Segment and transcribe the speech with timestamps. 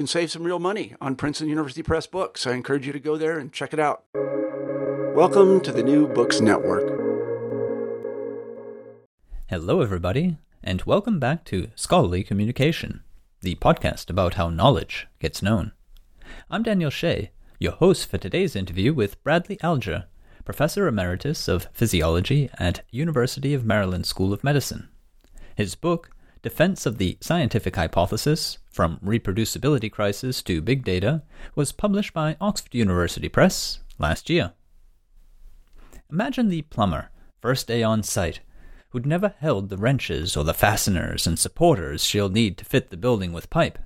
[0.00, 2.46] can save some real money on Princeton University Press books.
[2.46, 4.04] I encourage you to go there and check it out.
[5.14, 6.88] Welcome to the New Books Network.
[9.50, 13.02] Hello, everybody, and welcome back to Scholarly Communication,
[13.42, 15.72] the podcast about how knowledge gets known.
[16.50, 20.06] I'm Daniel Shea, your host for today's interview with Bradley Alger,
[20.46, 24.88] Professor Emeritus of Physiology at University of Maryland School of Medicine.
[25.54, 26.08] His book,
[26.42, 31.22] Defense of the Scientific Hypothesis From Reproducibility Crisis to Big Data,
[31.54, 34.52] was published by Oxford University Press last year.
[36.10, 37.10] Imagine the plumber,
[37.42, 38.40] first day on site,
[38.88, 42.96] who'd never held the wrenches or the fasteners and supporters she'll need to fit the
[42.96, 43.78] building with pipe.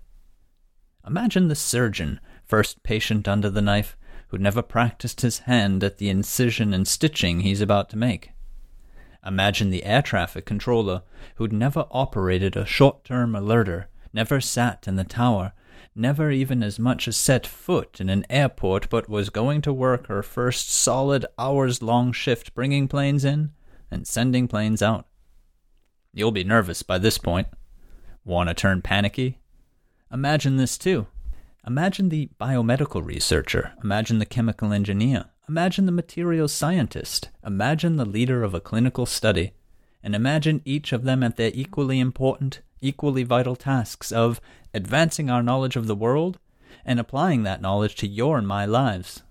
[1.05, 3.97] Imagine the surgeon, first patient under the knife,
[4.29, 8.31] who'd never practiced his hand at the incision and stitching he's about to make.
[9.27, 11.03] Imagine the air traffic controller,
[11.37, 15.53] who'd never operated a short term alerter, never sat in the tower,
[15.95, 20.09] never even as much as set foot in an airport, but was going to work
[20.09, 23.53] her first solid hours long shift bringing planes in
[23.91, 25.07] and sending planes out.
[26.13, 27.49] You'll be nervous by this point.
[28.25, 29.39] Want to turn panicky?
[30.13, 31.07] Imagine this too.
[31.67, 33.73] Imagine the biomedical researcher.
[33.83, 35.27] Imagine the chemical engineer.
[35.47, 37.29] Imagine the materials scientist.
[37.45, 39.53] Imagine the leader of a clinical study.
[40.03, 44.41] And imagine each of them at their equally important, equally vital tasks of
[44.73, 46.39] advancing our knowledge of the world
[46.83, 49.23] and applying that knowledge to your and my lives.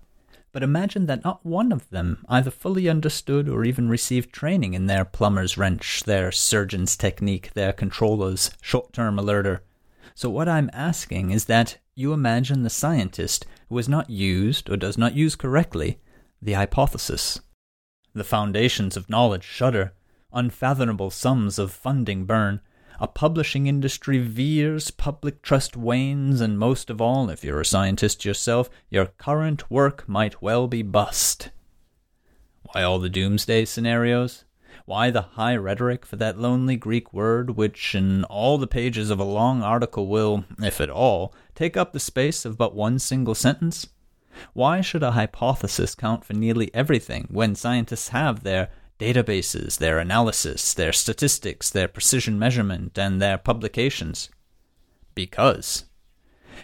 [0.52, 4.86] But imagine that not one of them either fully understood or even received training in
[4.86, 9.60] their plumber's wrench, their surgeon's technique, their controller's short term alerter.
[10.14, 14.76] So, what I'm asking is that you imagine the scientist who has not used or
[14.76, 15.98] does not use correctly
[16.40, 17.40] the hypothesis.
[18.14, 19.94] The foundations of knowledge shudder,
[20.32, 22.60] unfathomable sums of funding burn,
[23.00, 28.24] a publishing industry veers, public trust wanes, and most of all, if you're a scientist
[28.24, 31.50] yourself, your current work might well be bust.
[32.72, 34.44] Why all the doomsday scenarios?
[34.86, 39.18] Why the high rhetoric for that lonely Greek word which, in all the pages of
[39.18, 43.34] a long article, will, if at all, take up the space of but one single
[43.34, 43.88] sentence?
[44.52, 50.74] Why should a hypothesis count for nearly everything when scientists have their databases, their analysis,
[50.74, 54.30] their statistics, their precision measurement, and their publications?
[55.14, 55.84] Because.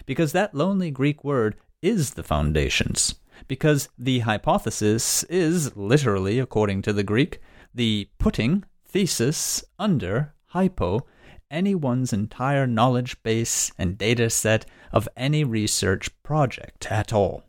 [0.05, 3.15] Because that lonely Greek word is the foundations.
[3.47, 7.39] Because the hypothesis is, literally, according to the Greek,
[7.73, 11.05] the putting thesis under hypo
[11.51, 17.43] anyone's entire knowledge base and data set of any research project at all.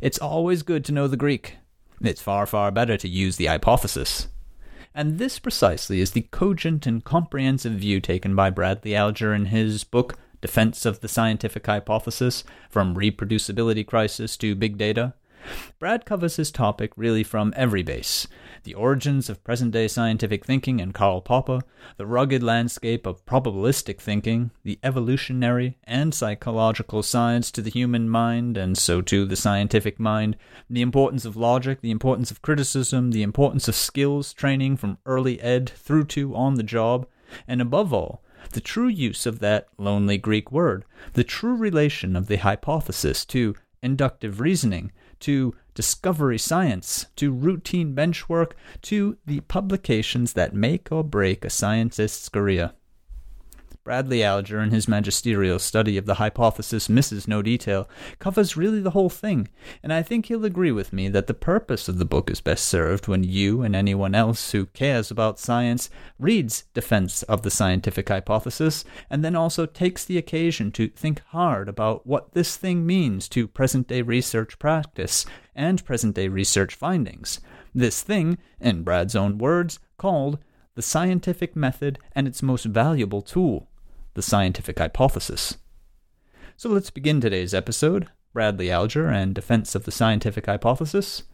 [0.00, 1.58] It's always good to know the Greek.
[2.00, 4.28] It's far, far better to use the hypothesis.
[4.94, 9.84] And this precisely is the cogent and comprehensive view taken by Bradley Alger in his
[9.84, 15.14] book, Defense of the Scientific Hypothesis From Reproducibility Crisis to Big Data.
[15.78, 18.26] Brad covers his topic really from every base.
[18.64, 21.60] The origins of present day scientific thinking and Karl Popper,
[21.96, 28.58] the rugged landscape of probabilistic thinking, the evolutionary and psychological sides to the human mind,
[28.58, 30.36] and so to the scientific mind,
[30.68, 35.40] the importance of logic, the importance of criticism, the importance of skills training from early
[35.40, 37.06] ed through to on the job,
[37.48, 38.22] and above all,
[38.52, 40.84] the true use of that lonely Greek word,
[41.14, 48.28] the true relation of the hypothesis to inductive reasoning, to discovery science, to routine bench
[48.28, 52.72] work, to the publications that make or break a scientist's career.
[53.90, 57.88] Bradley Alger, in his magisterial study of the hypothesis misses no detail,
[58.20, 59.48] covers really the whole thing,
[59.82, 62.66] and I think he'll agree with me that the purpose of the book is best
[62.66, 65.90] served when you and anyone else who cares about science
[66.20, 71.68] reads Defense of the Scientific Hypothesis, and then also takes the occasion to think hard
[71.68, 75.26] about what this thing means to present day research practice
[75.56, 77.40] and present day research findings.
[77.74, 80.38] This thing, in Brad's own words, called
[80.76, 83.66] the scientific method and its most valuable tool
[84.14, 85.56] the scientific hypothesis.
[86.56, 91.24] So let's begin today's episode Bradley Alger and Defense of the Scientific Hypothesis.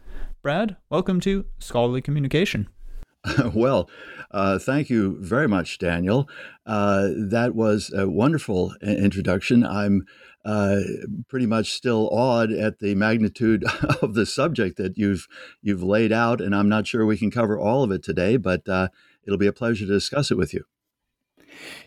[0.41, 2.69] Brad, welcome to Scholarly Communication.
[3.53, 3.89] well,
[4.31, 6.29] uh, thank you very much, Daniel.
[6.65, 9.65] Uh, that was a wonderful introduction.
[9.65, 10.05] I'm
[10.45, 10.79] uh,
[11.27, 13.65] pretty much still awed at the magnitude
[14.01, 15.27] of the subject that you've
[15.61, 18.67] you've laid out, and I'm not sure we can cover all of it today, but
[18.69, 18.87] uh,
[19.25, 20.63] it'll be a pleasure to discuss it with you.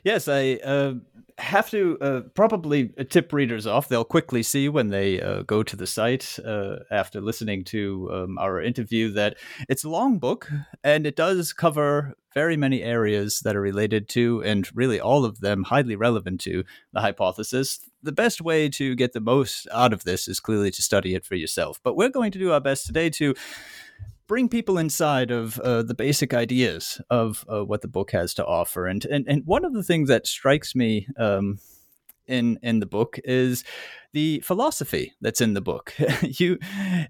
[0.04, 0.94] Yes, I uh,
[1.38, 3.88] have to uh, probably tip readers off.
[3.88, 8.38] They'll quickly see when they uh, go to the site uh, after listening to um,
[8.38, 9.36] our interview that
[9.68, 10.50] it's a long book
[10.84, 15.40] and it does cover very many areas that are related to, and really all of
[15.40, 17.80] them highly relevant to, the hypothesis.
[18.02, 21.24] The best way to get the most out of this is clearly to study it
[21.24, 21.80] for yourself.
[21.82, 23.34] But we're going to do our best today to
[24.30, 28.46] bring people inside of uh, the basic ideas of uh, what the book has to
[28.46, 28.86] offer.
[28.86, 31.58] And, and and one of the things that strikes me um,
[32.28, 33.64] in in the book is
[34.12, 35.94] the philosophy that's in the book.
[36.22, 36.58] you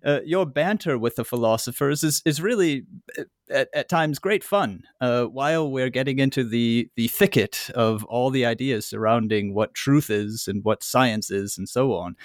[0.05, 2.85] uh, your banter with the philosophers is is really
[3.19, 4.83] uh, at, at times great fun.
[5.01, 10.11] Uh, while we're getting into the the thicket of all the ideas surrounding what truth
[10.11, 12.17] is and what science is and so on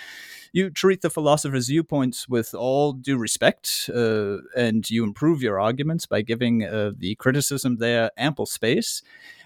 [0.56, 6.06] you treat the philosopher's viewpoints with all due respect, uh, and you improve your arguments
[6.06, 9.02] by giving uh, the criticism there ample space.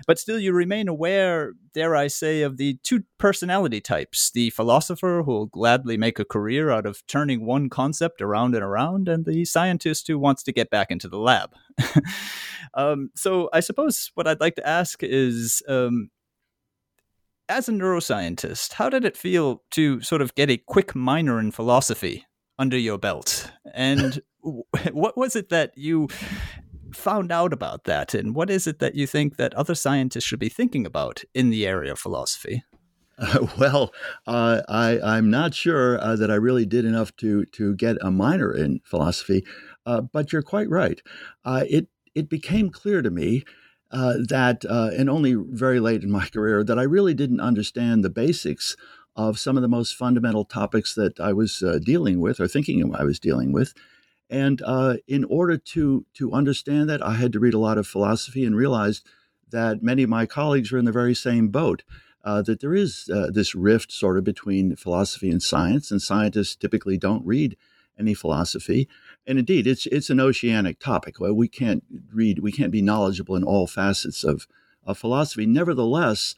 [0.06, 5.19] But still, you remain aware, dare I say, of the two personality types the philosopher
[5.24, 9.26] who will gladly make a career out of turning one concept around and around, and
[9.26, 11.52] the scientist who wants to get back into the lab.
[12.74, 16.10] um, so, I suppose what I'd like to ask is um,
[17.50, 21.52] as a neuroscientist, how did it feel to sort of get a quick minor in
[21.52, 22.26] philosophy
[22.60, 23.52] under your belt?
[23.74, 26.08] And what was it that you
[26.94, 28.14] found out about that?
[28.14, 31.50] And what is it that you think that other scientists should be thinking about in
[31.50, 32.64] the area of philosophy?
[33.20, 33.94] Uh, well,
[34.26, 38.12] uh, I, am not sure uh, that I really did enough to to get a
[38.12, 39.46] minor in philosophy,
[39.86, 41.02] uh, but you're quite right.
[41.44, 43.44] Uh, it it became clear to me
[43.92, 48.10] uh, that, and only very late in my career, that I really didn't understand the
[48.10, 48.76] basics
[49.16, 53.04] of some of the most fundamental topics that I was dealing with or thinking I
[53.04, 53.74] was dealing with.
[54.30, 54.62] And
[55.08, 58.56] in order to to understand that, I had to read a lot of philosophy and
[58.56, 59.06] realized
[59.52, 61.84] that many of my colleagues were in the very same boat.
[62.24, 66.56] Uh, that there is uh, this rift sort of between philosophy and science, and scientists
[66.56, 67.56] typically don't read
[67.98, 68.88] any philosophy.
[69.28, 71.20] And indeed, it's it's an oceanic topic.
[71.20, 71.84] Well, we can't
[72.14, 74.48] read, we can't be knowledgeable in all facets of,
[74.86, 75.46] of philosophy.
[75.46, 76.36] Nevertheless,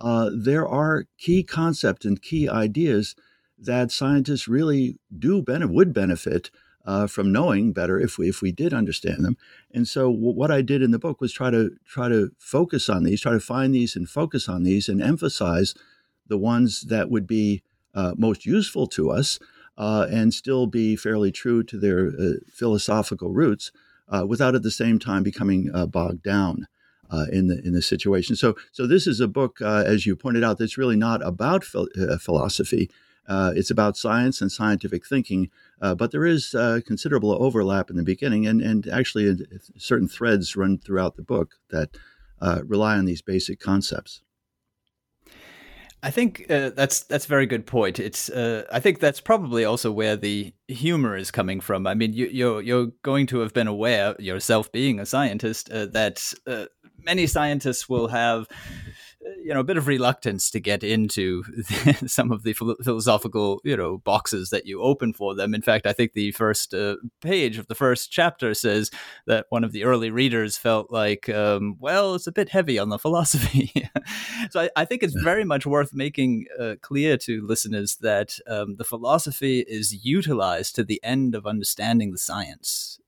[0.00, 3.14] uh, there are key concepts and key ideas
[3.58, 6.50] that scientists really do benefit, would benefit
[6.84, 9.36] uh, from knowing better if we if we did understand them.
[9.72, 12.88] And so, w- what I did in the book was try to try to focus
[12.88, 15.74] on these, try to find these and focus on these, and emphasize
[16.26, 17.62] the ones that would be
[17.94, 19.38] uh, most useful to us
[19.78, 23.72] uh, and still be fairly true to their uh, philosophical roots
[24.08, 26.66] uh, without at the same time becoming uh, bogged down.
[27.30, 30.58] In the in the situation, so so this is a book, as you pointed out,
[30.58, 32.90] that's really not about philosophy.
[33.28, 35.48] it's about science and scientific thinking,
[35.80, 36.54] but there is
[36.86, 39.36] considerable overlap in the beginning, and and actually
[39.76, 41.90] certain threads run throughout the book that
[42.66, 44.22] rely on these basic concepts.
[46.04, 47.98] I think uh, that's that's a very good point.
[47.98, 51.86] It's uh, I think that's probably also where the humor is coming from.
[51.86, 55.86] I mean, you, you're, you're going to have been aware yourself, being a scientist, uh,
[55.86, 56.66] that uh,
[57.02, 58.46] many scientists will have
[59.42, 61.44] you know a bit of reluctance to get into
[62.06, 65.54] some of the philosophical you know boxes that you open for them.
[65.54, 68.90] In fact i think the first uh, page of the first chapter says
[69.26, 72.88] that one of the early readers felt like um, well it's a bit heavy on
[72.88, 73.72] the philosophy.
[74.50, 78.76] So I, I, think it's very much worth making uh, clear to listeners that um,
[78.76, 83.00] the philosophy is utilized to the end of understanding the science.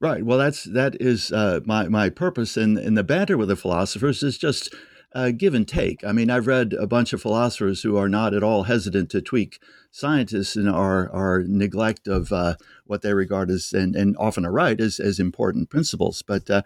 [0.00, 0.24] Right.
[0.24, 4.22] Well, that's that is uh, my my purpose in in the banter with the philosophers
[4.22, 4.74] is just
[5.14, 6.04] uh, give and take.
[6.04, 9.22] I mean, I've read a bunch of philosophers who are not at all hesitant to
[9.22, 9.60] tweak
[9.90, 14.52] scientists in our, our neglect of uh, what they regard as, and, and often are
[14.52, 16.22] right, as, as important principles.
[16.22, 16.62] But uh,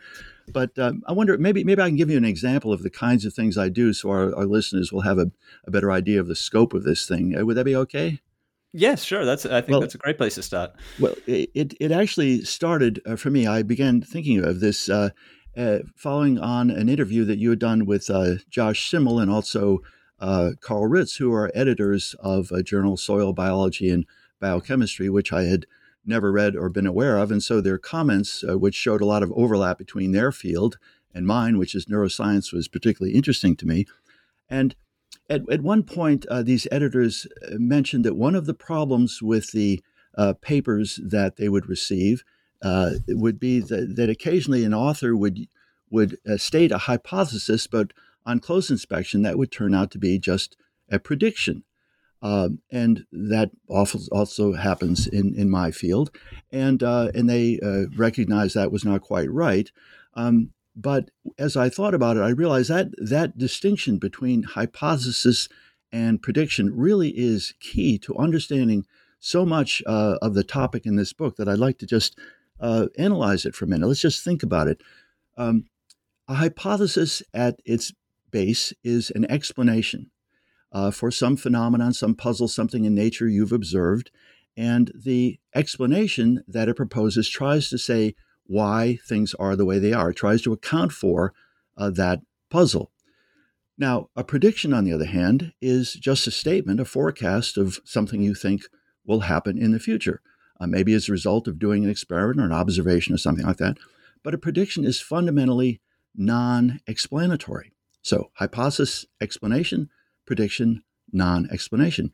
[0.53, 3.25] but um, I wonder maybe maybe I can give you an example of the kinds
[3.25, 5.31] of things I do, so our, our listeners will have a,
[5.65, 7.37] a better idea of the scope of this thing.
[7.39, 8.21] Uh, would that be okay?
[8.73, 9.25] Yes, sure.
[9.25, 10.73] That's I think well, that's a great place to start.
[11.01, 13.47] Well, it it actually started uh, for me.
[13.47, 15.11] I began thinking of this uh,
[15.61, 19.81] uh, following on an interview that you had done with uh, Josh Schimel and also
[20.19, 24.07] uh, Karl Ritz, who are editors of a journal Soil Biology and
[24.41, 25.67] Biochemistry, which I had
[26.07, 27.31] never read or been aware of.
[27.31, 30.79] And so their comments, uh, which showed a lot of overlap between their field
[31.15, 33.85] and mine, which is neuroscience, was particularly interesting to me.
[34.49, 34.75] And
[35.29, 39.53] at, at one point, uh, these editors uh, mentioned that one of the problems with
[39.53, 39.83] the
[40.43, 42.25] papers that they would receive
[42.63, 45.47] uh, would be that, that, occasionally an author would
[45.91, 47.93] would uh, state a hypothesis, but
[48.25, 50.57] on close inspection, that would turn out to be just
[50.89, 51.65] a prediction.
[52.23, 56.11] Um, and that also happens in, in my field,
[56.53, 59.71] and uh, and they uh, recognized that was not quite right.
[60.15, 65.49] Um, but as I thought about it, I realized that that distinction between hypothesis
[65.93, 68.85] and prediction really is key to understanding
[69.19, 72.19] so much uh, of the topic in this book that I'd like to just
[72.61, 73.87] uh, analyze it for a minute.
[73.87, 74.83] Let's just think about it.
[75.37, 75.65] Um,
[76.29, 77.93] a hypothesis at its
[78.31, 80.11] base is an explanation
[80.73, 84.11] uh, for some phenomenon, some puzzle, something in nature you've observed.
[84.57, 88.15] And the explanation that it proposes tries to say
[88.45, 91.33] why things are the way they are, it tries to account for
[91.77, 92.91] uh, that puzzle.
[93.79, 98.21] Now, a prediction, on the other hand, is just a statement, a forecast of something
[98.21, 98.63] you think
[99.07, 100.21] will happen in the future
[100.61, 103.57] uh, maybe as a result of doing an experiment or an observation or something like
[103.57, 103.79] that.
[104.23, 105.81] But a prediction is fundamentally
[106.15, 107.73] non explanatory.
[108.03, 109.89] So, hypothesis, explanation,
[110.27, 112.13] prediction, non explanation.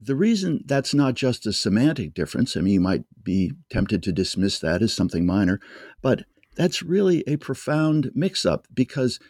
[0.00, 4.12] The reason that's not just a semantic difference, I mean, you might be tempted to
[4.12, 5.60] dismiss that as something minor,
[6.02, 6.24] but
[6.56, 9.20] that's really a profound mix up because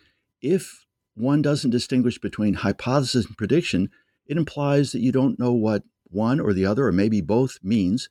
[0.41, 3.91] if one doesn't distinguish between hypothesis and prediction,
[4.27, 5.83] it implies that you don't know what
[6.13, 8.09] one or the other, or maybe both, means.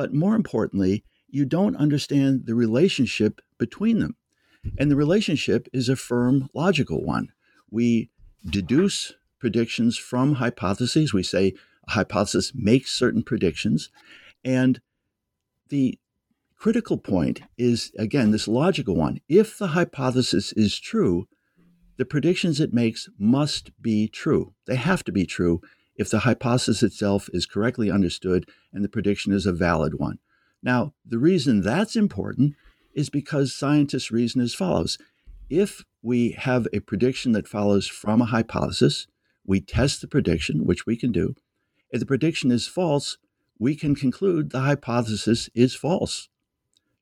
[0.00, 4.16] But more importantly, you don't understand the relationship between them.
[4.78, 7.32] And the relationship is a firm logical one.
[7.70, 8.08] We
[8.42, 11.12] deduce predictions from hypotheses.
[11.12, 11.52] We say
[11.86, 13.90] a hypothesis makes certain predictions.
[14.42, 14.80] And
[15.68, 15.98] the
[16.56, 19.20] critical point is, again, this logical one.
[19.28, 21.28] If the hypothesis is true,
[21.98, 24.54] the predictions it makes must be true.
[24.66, 25.60] They have to be true
[26.00, 30.18] if the hypothesis itself is correctly understood and the prediction is a valid one.
[30.62, 32.54] Now, the reason that's important
[32.94, 34.96] is because scientists reason as follows.
[35.50, 39.08] If we have a prediction that follows from a hypothesis,
[39.44, 41.34] we test the prediction, which we can do.
[41.90, 43.18] If the prediction is false,
[43.58, 46.30] we can conclude the hypothesis is false.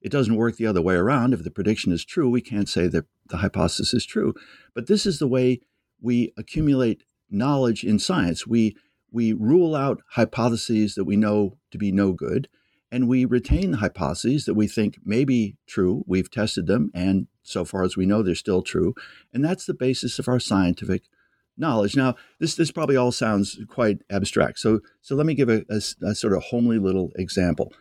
[0.00, 1.34] It doesn't work the other way around.
[1.34, 4.34] If the prediction is true, we can't say that the hypothesis is true.
[4.74, 5.60] But this is the way
[6.00, 8.44] we accumulate knowledge in science.
[8.44, 8.74] We
[9.10, 12.48] we rule out hypotheses that we know to be no good,
[12.90, 16.04] and we retain the hypotheses that we think may be true.
[16.06, 18.94] We've tested them, and so far as we know, they're still true.
[19.32, 21.04] And that's the basis of our scientific
[21.56, 21.96] knowledge.
[21.96, 24.58] Now, this this probably all sounds quite abstract.
[24.58, 27.72] So so let me give a, a, a sort of homely little example.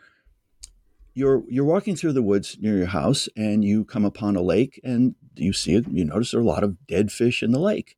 [1.13, 4.79] You're you're walking through the woods near your house, and you come upon a lake,
[4.83, 5.85] and you see it.
[5.89, 7.97] You notice there are a lot of dead fish in the lake.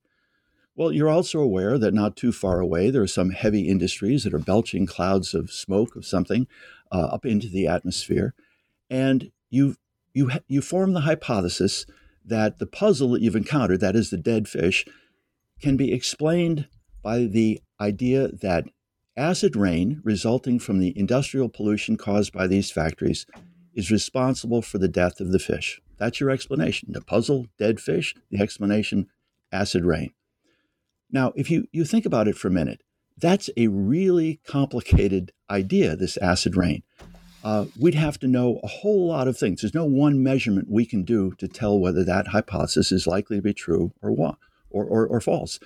[0.79, 4.33] Well, you're also aware that not too far away, there are some heavy industries that
[4.33, 6.47] are belching clouds of smoke of something
[6.89, 8.33] uh, up into the atmosphere.
[8.89, 9.75] And you,
[10.13, 11.85] you, you form the hypothesis
[12.23, 14.85] that the puzzle that you've encountered, that is the dead fish,
[15.59, 16.69] can be explained
[17.03, 18.69] by the idea that
[19.17, 23.25] acid rain resulting from the industrial pollution caused by these factories
[23.73, 25.81] is responsible for the death of the fish.
[25.97, 26.93] That's your explanation.
[26.93, 29.07] The puzzle, dead fish, the explanation,
[29.51, 30.13] acid rain.
[31.11, 32.81] Now, if you, you think about it for a minute,
[33.17, 36.83] that's a really complicated idea, this acid rain.
[37.43, 39.61] Uh, we'd have to know a whole lot of things.
[39.61, 43.41] There's no one measurement we can do to tell whether that hypothesis is likely to
[43.41, 44.35] be true or what,
[44.69, 45.59] or, or, or false.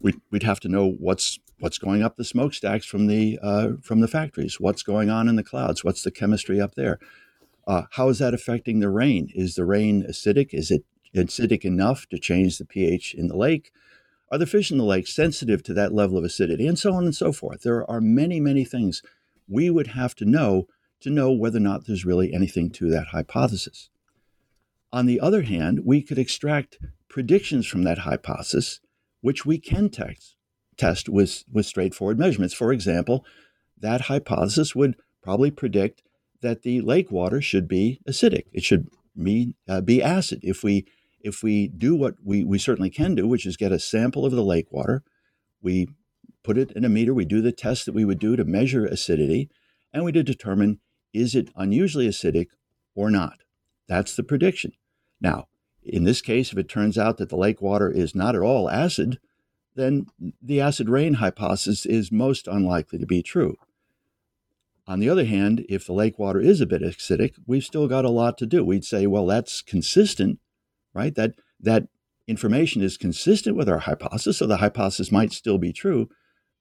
[0.00, 4.00] We'd, we'd have to know what's what's going up the smokestacks from the uh, from
[4.00, 6.98] the factories, what's going on in the clouds, what's the chemistry up there,
[7.66, 9.30] uh, how is that affecting the rain?
[9.34, 10.52] Is the rain acidic?
[10.52, 10.84] Is it
[11.14, 13.70] acidic enough to change the pH in the lake?
[14.32, 16.66] Are the fish in the lake sensitive to that level of acidity?
[16.66, 17.60] And so on and so forth.
[17.60, 19.02] There are many, many things
[19.46, 20.68] we would have to know
[21.00, 23.90] to know whether or not there's really anything to that hypothesis.
[24.90, 28.80] On the other hand, we could extract predictions from that hypothesis,
[29.20, 30.36] which we can test,
[30.78, 32.54] test with, with straightforward measurements.
[32.54, 33.26] For example,
[33.78, 36.02] that hypothesis would probably predict
[36.40, 38.44] that the lake water should be acidic.
[38.52, 38.88] It should
[39.20, 40.40] be, uh, be acid.
[40.42, 40.86] If we
[41.22, 44.32] if we do what we, we certainly can do, which is get a sample of
[44.32, 45.02] the lake water,
[45.60, 45.88] we
[46.42, 48.84] put it in a meter, we do the test that we would do to measure
[48.84, 49.48] acidity,
[49.92, 50.80] and we to determine
[51.12, 52.48] is it unusually acidic
[52.94, 53.38] or not.
[53.88, 54.72] That's the prediction.
[55.20, 55.48] Now,
[55.84, 58.70] in this case, if it turns out that the lake water is not at all
[58.70, 59.18] acid,
[59.74, 60.06] then
[60.40, 63.56] the acid rain hypothesis is most unlikely to be true.
[64.86, 68.04] On the other hand, if the lake water is a bit acidic, we've still got
[68.04, 68.64] a lot to do.
[68.64, 70.40] We'd say, well, that's consistent,
[70.94, 71.14] right?
[71.14, 71.88] That that
[72.26, 76.08] information is consistent with our hypothesis, so the hypothesis might still be true,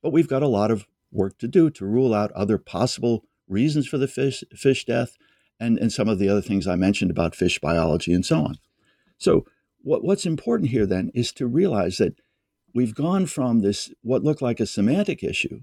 [0.02, 3.88] but we've got a lot of work to do to rule out other possible reasons
[3.88, 5.18] for the fish fish death
[5.60, 8.56] and, and some of the other things I mentioned about fish biology and so on.
[9.18, 9.46] So
[9.82, 12.16] what, what's important here then is to realize that
[12.74, 15.62] we've gone from this what looked like a semantic issue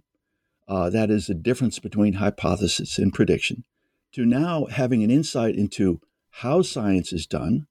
[0.68, 3.64] uh, that is the difference between hypothesis and prediction,
[4.12, 7.66] to now having an insight into how science is done,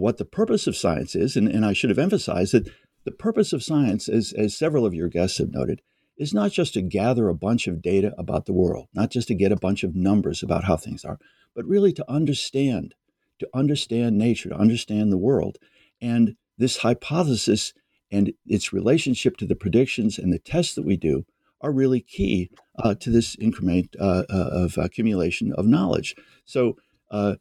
[0.00, 1.36] what the purpose of science is.
[1.36, 2.70] And, and I should have emphasized that
[3.04, 5.82] the purpose of science, as, as several of your guests have noted,
[6.16, 9.34] is not just to gather a bunch of data about the world, not just to
[9.34, 11.18] get a bunch of numbers about how things are,
[11.54, 12.94] but really to understand,
[13.38, 15.58] to understand nature, to understand the world.
[16.00, 17.72] And this hypothesis
[18.10, 21.24] and its relationship to the predictions and the tests that we do
[21.60, 26.14] are really key uh, to this increment uh, uh, of accumulation of knowledge.
[26.44, 26.76] So
[27.10, 27.36] uh,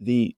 [0.00, 0.34] the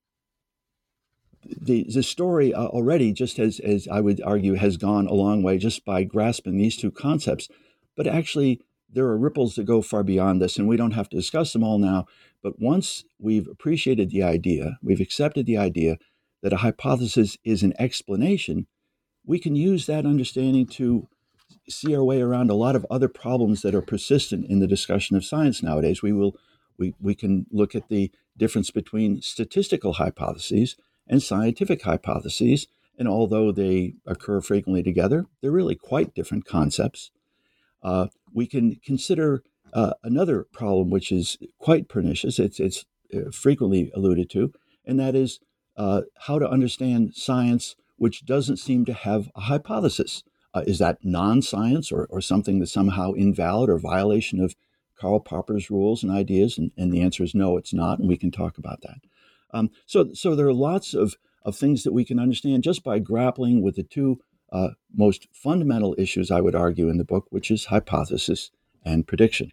[1.49, 5.43] the, the story uh, already, just as, as I would argue, has gone a long
[5.43, 7.49] way just by grasping these two concepts.
[7.97, 11.17] But actually, there are ripples that go far beyond this, and we don't have to
[11.17, 12.07] discuss them all now.
[12.43, 15.99] But once we've appreciated the idea, we've accepted the idea
[16.43, 18.67] that a hypothesis is an explanation,
[19.27, 21.09] we can use that understanding to
[21.69, 25.17] see our way around a lot of other problems that are persistent in the discussion
[25.17, 26.03] of science nowadays.
[26.03, 26.37] We will
[26.79, 30.77] we, we can look at the difference between statistical hypotheses
[31.09, 32.67] and scientific hypotheses.
[32.99, 37.11] And although they occur frequently together, they're really quite different concepts.
[37.83, 42.39] Uh, we can consider uh, another problem which is quite pernicious.
[42.39, 44.53] It's, it's uh, frequently alluded to,
[44.85, 45.41] and that is
[45.77, 50.23] uh, how to understand science which doesn't seem to have a hypothesis.
[50.55, 54.57] Uh, is that non science or, or something that's somehow invalid or violation of
[54.99, 56.59] Karl Popper's rules and ideas?
[56.59, 58.99] And, and the answer is no, it's not, and we can talk about that.
[59.53, 62.99] Um, so, so there are lots of, of things that we can understand just by
[62.99, 64.21] grappling with the two
[64.53, 68.51] uh, most fundamental issues, I would argue, in the book, which is hypothesis
[68.85, 69.53] and prediction.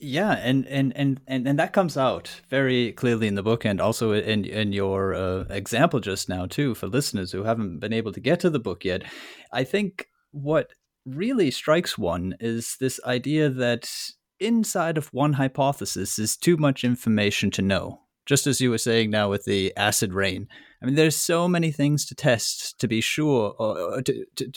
[0.00, 3.80] Yeah, and and and and, and that comes out very clearly in the book, and
[3.80, 8.12] also in in your uh, example just now too, for listeners who haven't been able
[8.12, 9.02] to get to the book yet.
[9.50, 10.72] I think what
[11.06, 13.90] really strikes one is this idea that
[14.38, 18.00] inside of one hypothesis is too much information to know.
[18.28, 20.48] Just as you were saying now with the acid rain,
[20.82, 24.52] I mean, there's so many things to test to be sure, or, to, to,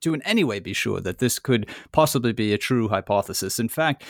[0.00, 3.58] to in any way be sure that this could possibly be a true hypothesis.
[3.58, 4.02] In fact,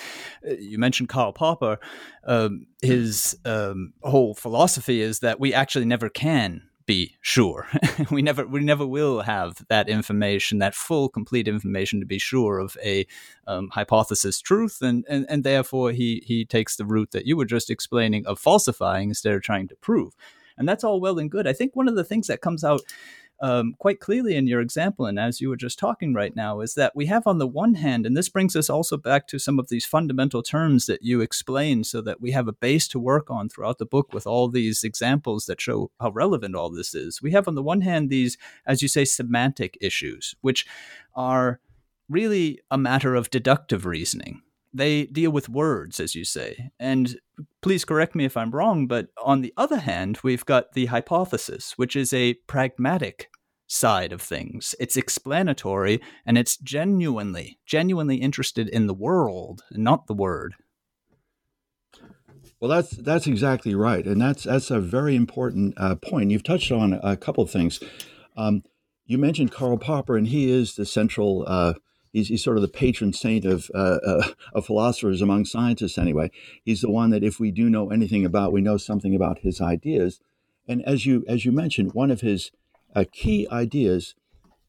[0.48, 1.78] uh, you mentioned Karl Popper.
[2.24, 7.68] Um, his um, whole philosophy is that we actually never can be sure.
[8.10, 12.58] we never we never will have that information, that full, complete information to be sure
[12.58, 13.06] of a
[13.46, 17.44] um, hypothesis truth, and, and and therefore he he takes the route that you were
[17.44, 20.14] just explaining of falsifying instead of trying to prove.
[20.58, 21.46] And that's all well and good.
[21.46, 22.82] I think one of the things that comes out
[23.42, 26.74] um, quite clearly in your example, and as you were just talking right now, is
[26.74, 29.58] that we have on the one hand, and this brings us also back to some
[29.58, 33.30] of these fundamental terms that you explain so that we have a base to work
[33.30, 37.20] on throughout the book with all these examples that show how relevant all this is.
[37.20, 40.64] We have on the one hand these, as you say, semantic issues, which
[41.16, 41.58] are
[42.08, 46.70] really a matter of deductive reasoning they deal with words, as you say.
[46.78, 47.18] And
[47.60, 51.74] please correct me if I'm wrong, but on the other hand, we've got the hypothesis,
[51.76, 53.30] which is a pragmatic
[53.66, 54.74] side of things.
[54.78, 60.54] It's explanatory and it's genuinely, genuinely interested in the world, not the word.
[62.60, 66.30] Well, that's that's exactly right, and that's that's a very important uh, point.
[66.30, 67.80] You've touched on a couple of things.
[68.36, 68.62] Um,
[69.04, 71.74] you mentioned Karl Popper, and he is the central uh,
[72.12, 76.30] He's, he's sort of the patron saint of, uh, uh, of philosophers among scientists, anyway.
[76.64, 79.60] He's the one that if we do know anything about, we know something about his
[79.60, 80.20] ideas.
[80.68, 82.52] And as you as you mentioned, one of his
[82.94, 84.14] uh, key ideas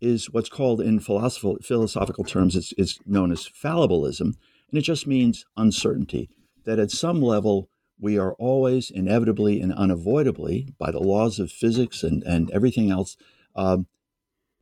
[0.02, 4.22] is what's called in philosophical philosophical terms, it's, it's known as fallibilism,
[4.70, 6.30] and it just means uncertainty.
[6.66, 12.04] That at some level we are always inevitably and unavoidably, by the laws of physics
[12.04, 13.16] and, and everything else,
[13.56, 13.88] um,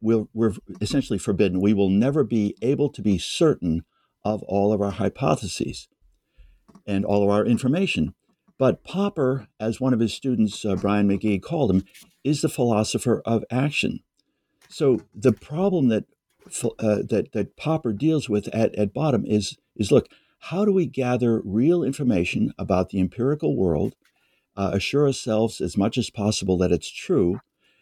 [0.02, 1.62] we're, we're essentially forbidden.
[1.62, 3.84] We will never be able to be certain
[4.24, 5.88] of all of our hypotheses
[6.86, 8.14] and all of our information.
[8.58, 11.84] But Popper, as one of his students, uh, Bryan Magee, called him,
[12.24, 14.02] is the philosopher of action.
[14.70, 16.06] So the problem that
[16.80, 20.08] uh, that that Popper deals with at, at bottom is is look,
[20.40, 23.96] how do we gather real information about the empirical world,
[24.56, 27.40] uh, assure ourselves as much as possible that it's true,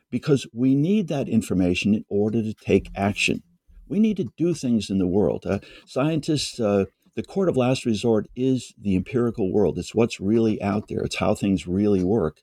[0.10, 3.44] because we need that information in order to take action.
[3.88, 5.46] We need to do things in the world.
[5.46, 9.78] Uh, scientists, uh, the court of last resort is the empirical world.
[9.78, 11.02] It's what's really out there.
[11.02, 12.42] It's how things really work.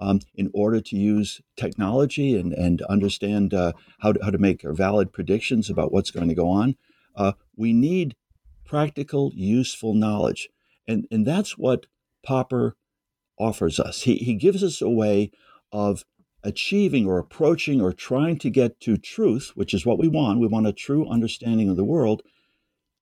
[0.00, 4.62] Um, in order to use technology and, and understand uh, how, to, how to make
[4.62, 6.76] valid predictions about what's going to go on,
[7.14, 8.16] uh, we need
[8.64, 10.48] practical, useful knowledge.
[10.88, 11.86] And, and that's what
[12.24, 12.76] Popper
[13.38, 14.02] offers us.
[14.02, 15.30] He, he gives us a way
[15.70, 16.04] of
[16.44, 20.40] achieving or approaching or trying to get to truth, which is what we want.
[20.40, 22.22] We want a true understanding of the world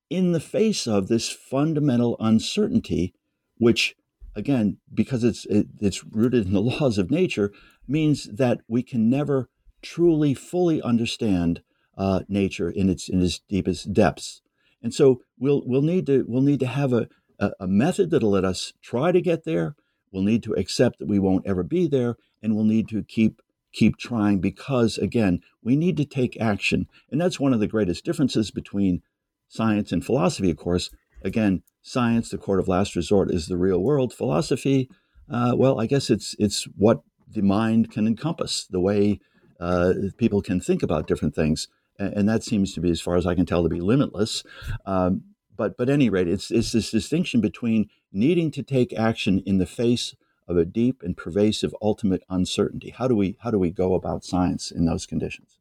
[0.09, 3.13] in the face of this fundamental uncertainty,
[3.57, 3.95] which,
[4.35, 7.51] again, because it's, it, it's rooted in the laws of nature,
[7.87, 9.49] means that we can never
[9.81, 11.61] truly, fully understand
[11.97, 14.41] uh, nature in its, in its deepest depths.
[14.83, 17.07] And so we'll, we'll, need, to, we'll need to have a,
[17.39, 19.75] a, a method that'll let us try to get there.
[20.11, 23.41] We'll need to accept that we won't ever be there and we'll need to keep
[23.73, 26.87] keep trying because again we need to take action.
[27.09, 29.01] And that's one of the greatest differences between
[29.47, 30.89] science and philosophy of course.
[31.23, 34.13] Again science the court of last resort is the real world.
[34.13, 34.89] Philosophy
[35.29, 39.19] uh, well i guess it's it's what the mind can encompass the way
[39.61, 41.67] uh, people can think about different things.
[41.99, 44.43] And, and, that seems to be as far as i can tell to be limitless.
[44.85, 45.23] Um,
[45.61, 49.67] but but any rate it's it's this distinction between needing to take action in the
[49.67, 50.15] face
[50.47, 52.89] of a deep and pervasive ultimate uncertainty.
[52.89, 55.59] How do we how do we go about science in those conditions?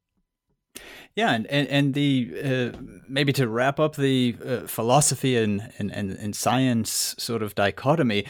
[1.14, 5.92] Yeah, and and, and the uh, maybe to wrap up the uh, philosophy and, and
[5.92, 8.24] and and science sort of dichotomy.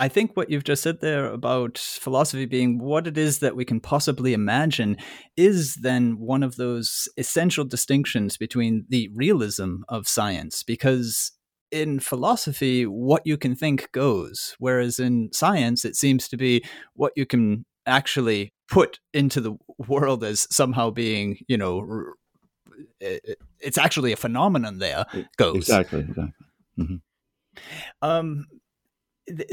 [0.00, 3.66] I think what you've just said there about philosophy being what it is that we
[3.66, 4.96] can possibly imagine
[5.36, 11.32] is then one of those essential distinctions between the realism of science, because
[11.70, 17.12] in philosophy, what you can think goes, whereas in science, it seems to be what
[17.14, 19.54] you can actually put into the
[19.86, 22.14] world as somehow being, you know,
[23.00, 25.04] it's actually a phenomenon there
[25.36, 25.56] goes.
[25.56, 26.00] Exactly.
[26.00, 26.32] Exactly.
[26.78, 26.96] Mm-hmm.
[28.00, 28.46] Um,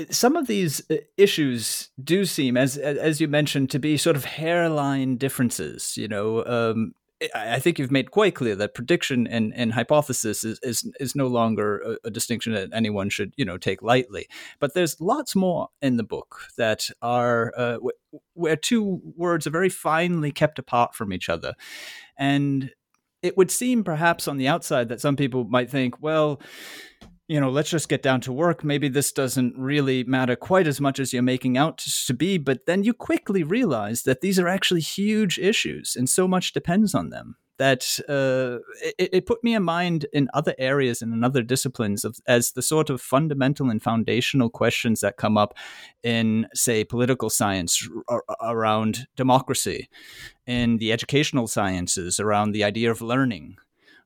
[0.10, 4.26] some of these uh, issues do seem, as as you mentioned, to be sort of
[4.26, 5.98] hairline differences.
[5.98, 6.94] You know, um,
[7.34, 11.26] I think you've made quite clear that prediction and, and hypothesis is, is, is no
[11.26, 14.28] longer a, a, distinction that anyone should you know take lightly.
[14.60, 17.78] But there's lots more in the book that are uh,
[18.34, 21.56] where two words are very finely kept apart from each other,
[22.18, 22.72] and
[23.24, 26.40] it would seem perhaps on the outside that some people might think, well,
[27.28, 28.64] you know, let's just get down to work.
[28.64, 32.38] Maybe this doesn't really matter quite as much as you're making out to be.
[32.38, 36.96] But then you quickly realize that these are actually huge issues and so much depends
[36.96, 38.60] on them that uh,
[38.98, 42.52] it, it, put me in mind in other areas and in other disciplines of, as
[42.52, 45.56] the sort of fundamental and foundational questions that come up
[46.04, 49.90] in, say, political science r- around democracy,
[50.46, 53.58] in the educational sciences around the idea of learning,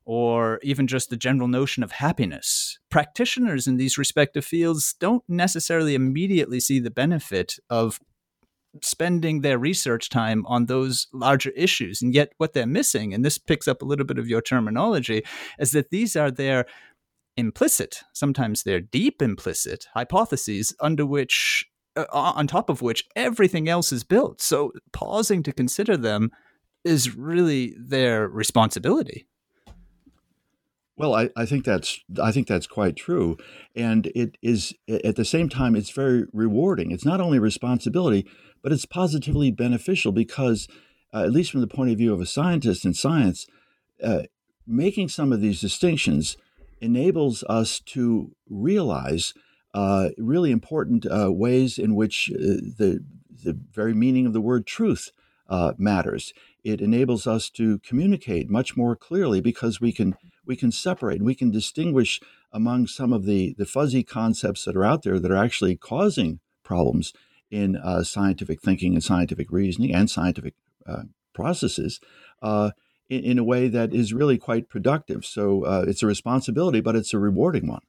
[0.04, 2.78] or even just the general notion of happiness.
[2.90, 8.00] Practitioners in these respective fields don't necessarily immediately see the benefit of
[8.82, 12.00] spending their research time on those larger issues.
[12.00, 15.22] And yet, what they're missing, and this picks up a little bit of your terminology,
[15.58, 16.66] is that these are their
[17.36, 21.64] implicit, sometimes they're deep implicit hypotheses under which,
[21.96, 24.40] uh, on top of which everything else is built.
[24.40, 26.30] So, pausing to consider them
[26.84, 29.26] is really their responsibility.
[30.96, 33.38] Well, I, I think that's I think that's quite true,
[33.74, 36.90] and it is at the same time it's very rewarding.
[36.90, 38.26] It's not only responsibility,
[38.62, 40.68] but it's positively beneficial because,
[41.14, 43.46] uh, at least from the point of view of a scientist in science,
[44.02, 44.22] uh,
[44.66, 46.36] making some of these distinctions
[46.80, 49.32] enables us to realize
[49.72, 53.02] uh, really important uh, ways in which uh, the
[53.44, 55.10] the very meaning of the word truth
[55.48, 56.34] uh, matters.
[56.62, 61.34] It enables us to communicate much more clearly because we can we can separate, we
[61.34, 62.20] can distinguish
[62.52, 66.40] among some of the, the fuzzy concepts that are out there that are actually causing
[66.62, 67.12] problems
[67.50, 70.54] in uh, scientific thinking and scientific reasoning and scientific
[70.86, 71.02] uh,
[71.34, 72.00] processes
[72.40, 72.70] uh,
[73.08, 75.24] in, in, a way that is really quite productive.
[75.24, 77.82] So uh, it's a responsibility, but it's a rewarding one.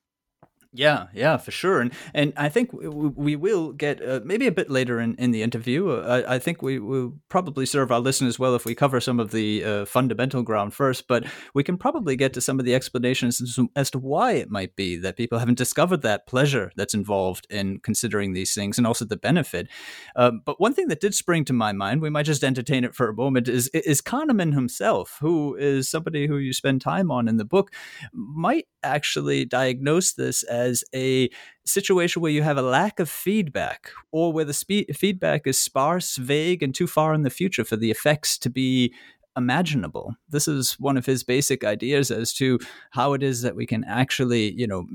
[0.76, 4.72] Yeah, yeah, for sure, and and I think we, will get uh, maybe a bit
[4.72, 5.90] later in, in the interview.
[5.90, 9.20] Uh, I, I, think we will probably serve our listeners well if we cover some
[9.20, 12.74] of the uh, fundamental ground first, but we can probably get to some of the
[12.74, 16.96] explanations as, as, to why it might be that people haven't discovered that pleasure that's
[16.96, 19.68] involved in considering these things, and also the benefit.
[20.16, 22.96] Um, but one thing that did spring to my mind, we might just entertain it
[22.96, 27.28] for a moment, is is Kahneman himself, who is somebody who you spend time on
[27.28, 27.70] in the book,
[28.12, 31.30] might actually diagnose this as as a
[31.66, 36.18] situation where you have a lack of feedback or where the spe- feedback is sparse,
[36.18, 38.94] vague, and too far in the future for the effects to be
[39.36, 40.16] imaginable.
[40.30, 42.60] This is one of his basic ideas as to
[42.92, 44.86] how it is that we can actually, you know,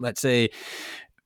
[0.00, 0.50] let's say,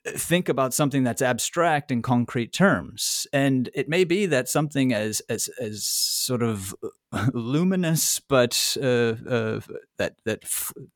[0.04, 3.26] think about something that's abstract in concrete terms.
[3.32, 6.74] And it may be that something as as as sort of
[7.12, 9.60] uh, luminous but uh, uh,
[9.98, 10.44] that that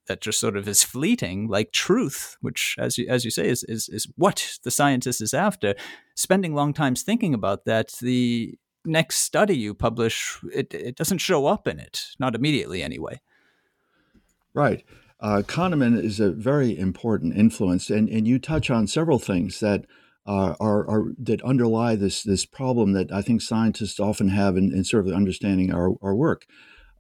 [0.09, 3.65] that just sort of is fleeting like truth which as you as you say is
[3.65, 5.75] is is what the scientist is after
[6.15, 11.47] spending long times thinking about that the next study you publish it it doesn't show
[11.47, 12.07] up in it.
[12.19, 13.21] Not immediately anyway.
[14.53, 14.85] Right
[15.27, 19.85] uh, Kahneman is a very important influence, and, and you touch on several things that
[20.25, 24.73] uh, are, are, that underlie this this problem that I think scientists often have in,
[24.73, 26.47] in sort of understanding our, our work.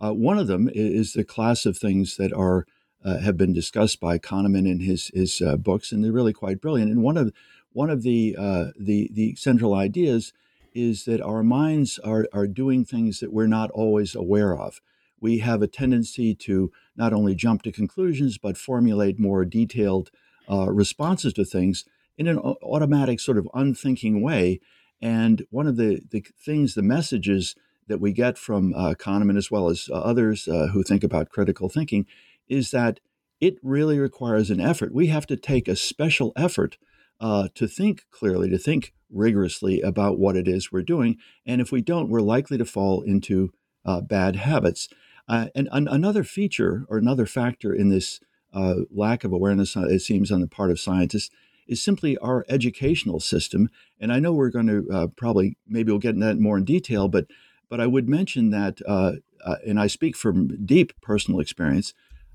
[0.00, 2.66] Uh, one of them is the class of things that are
[3.04, 6.60] uh, have been discussed by Kahneman in his his uh, books, and they're really quite
[6.60, 6.90] brilliant.
[6.90, 7.32] And one of
[7.72, 10.32] one of the uh, the the central ideas
[10.74, 14.80] is that our minds are are doing things that we're not always aware of.
[15.20, 20.10] We have a tendency to not only jump to conclusions, but formulate more detailed
[20.50, 21.84] uh, responses to things
[22.18, 24.60] in an automatic, sort of unthinking way.
[25.00, 27.54] And one of the, the things, the messages
[27.88, 31.28] that we get from uh, Kahneman as well as uh, others uh, who think about
[31.28, 32.06] critical thinking
[32.48, 33.00] is that
[33.40, 34.94] it really requires an effort.
[34.94, 36.78] We have to take a special effort
[37.20, 41.16] uh, to think clearly, to think rigorously about what it is we're doing.
[41.44, 43.52] And if we don't, we're likely to fall into
[43.84, 44.88] uh, bad habits.
[45.28, 48.20] Uh, and an, another feature or another factor in this
[48.54, 51.30] uh, lack of awareness, uh, it seems, on the part of scientists
[51.66, 53.68] is simply our educational system.
[54.00, 56.64] And I know we're going to uh, probably, maybe we'll get into that more in
[56.64, 57.26] detail, but,
[57.68, 61.92] but I would mention that, uh, uh, and I speak from deep personal experience,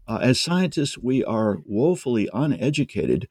[0.10, 3.30] as scientists, we are woefully uneducated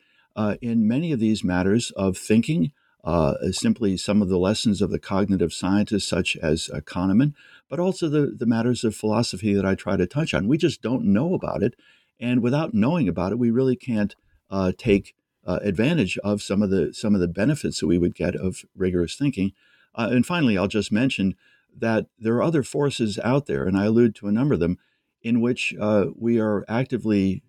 [0.62, 2.72] in many of these matters of thinking,
[3.04, 7.34] uh, simply some of the lessons of the cognitive scientists, such as uh, Kahneman,
[7.68, 10.48] but also the, the matters of philosophy that I try to touch on.
[10.48, 11.74] We just don't know about it.
[12.18, 14.14] And without knowing about it, we really can't
[14.50, 15.14] uh, take
[15.46, 18.64] uh, advantage of some of the some of the benefits that we would get of
[18.76, 19.52] rigorous thinking.
[19.94, 21.34] Uh, and finally, I'll just mention
[21.74, 24.76] that there are other forces out there, and I allude to a number of them,
[25.22, 27.42] in which uh, we are actively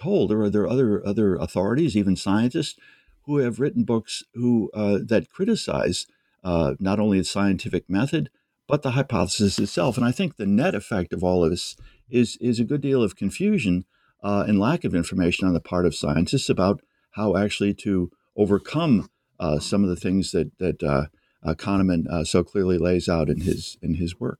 [0.00, 2.78] told, or are there other other authorities, even scientists,
[3.26, 6.06] who have written books who uh, that criticize
[6.42, 8.30] not only the scientific method
[8.70, 9.96] but the hypothesis itself.
[9.96, 11.76] And I think the net effect of all of this
[12.08, 13.84] is, is a good deal of confusion
[14.22, 16.80] uh, and lack of information on the part of scientists about
[17.12, 21.06] how actually to overcome uh, some of the things that, that uh,
[21.42, 24.38] uh Kahneman uh, so clearly lays out in his, in his work.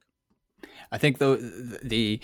[0.92, 2.20] I think the the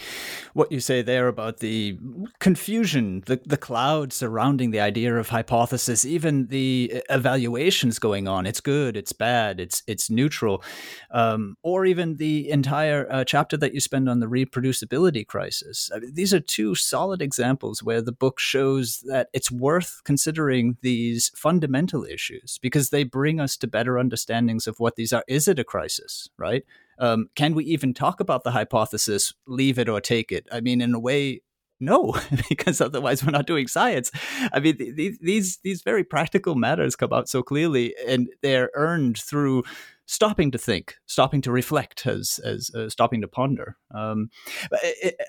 [0.53, 1.99] what you say there about the
[2.41, 8.45] confusion, the the cloud surrounding the idea of hypothesis, even the evaluations going on.
[8.45, 10.65] It's good, it's bad, it's it's neutral,
[11.13, 15.89] um, or even the entire uh, chapter that you spend on the reproducibility crisis.
[15.95, 20.77] I mean, these are two solid examples where the book shows that it's worth considering
[20.81, 25.25] these fundamental issues because they bring us to better understandings of what these are.
[25.29, 26.65] Is it a crisis, right?
[26.99, 30.47] Um, can we even talk about the hypothesis, leave it or take it?
[30.53, 31.43] I mean, in a way,
[31.81, 32.15] no,
[32.49, 34.11] because otherwise we're not doing science.
[34.53, 39.19] I mean, th- these these very practical matters come out so clearly, and they're earned
[39.19, 39.65] through
[40.07, 43.77] stopping to think, stopping to reflect, as as uh, stopping to ponder.
[43.95, 44.31] Um,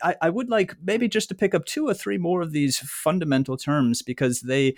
[0.04, 2.78] I, I would like maybe just to pick up two or three more of these
[2.78, 4.76] fundamental terms because they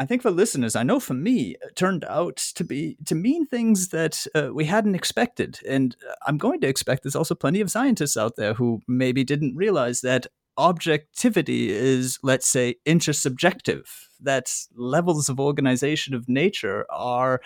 [0.00, 3.46] I think for listeners, I know for me, it turned out to be to mean
[3.46, 7.60] things that uh, we hadn't expected, and uh, I'm going to expect there's also plenty
[7.60, 13.86] of scientists out there who maybe didn't realize that objectivity is, let's say, intersubjective.
[14.20, 17.40] That levels of organization of nature are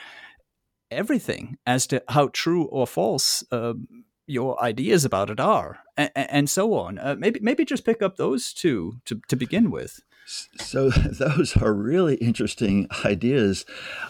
[0.90, 3.42] everything as to how true or false.
[3.50, 3.74] Uh,
[4.26, 6.98] your ideas about it are, and, and so on.
[6.98, 10.00] Uh, maybe maybe just pick up those two to, to begin with.
[10.58, 13.64] So those are really interesting ideas,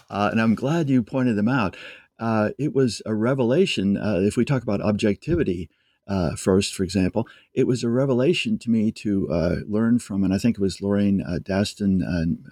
[0.09, 1.75] uh, and I'm glad you pointed them out.
[2.19, 5.69] Uh, it was a revelation, uh, if we talk about objectivity,
[6.07, 10.33] uh, first, for example, it was a revelation to me to uh, learn from, and
[10.33, 12.45] I think it was Lorraine uh, Daston and,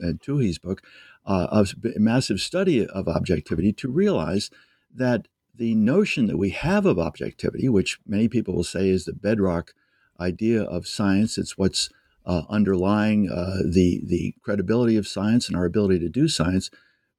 [0.00, 0.82] and Toohey's book,
[1.24, 4.50] a massive study of objectivity, to realize
[4.94, 9.12] that the notion that we have of objectivity, which many people will say is the
[9.12, 9.72] bedrock
[10.20, 11.90] idea of science, it's what's
[12.26, 16.70] uh, underlying uh, the the credibility of science and our ability to do science,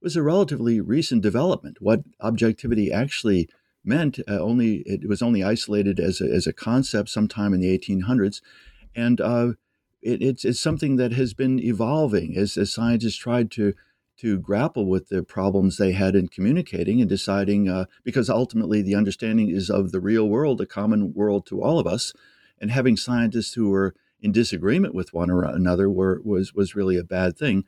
[0.02, 1.78] was a relatively recent development.
[1.80, 3.50] What objectivity actually
[3.84, 7.78] meant uh, only it was only isolated as a, as a concept sometime in the
[7.78, 8.42] 1800s,
[8.96, 9.54] and uh,
[10.02, 13.74] it, it's it's something that has been evolving as, as scientists tried to
[14.18, 18.96] to grapple with the problems they had in communicating and deciding uh, because ultimately the
[18.96, 22.14] understanding is of the real world, a common world to all of us,
[22.60, 26.98] and having scientists who were in disagreement with one or another were, was was really
[26.98, 27.64] a bad thing.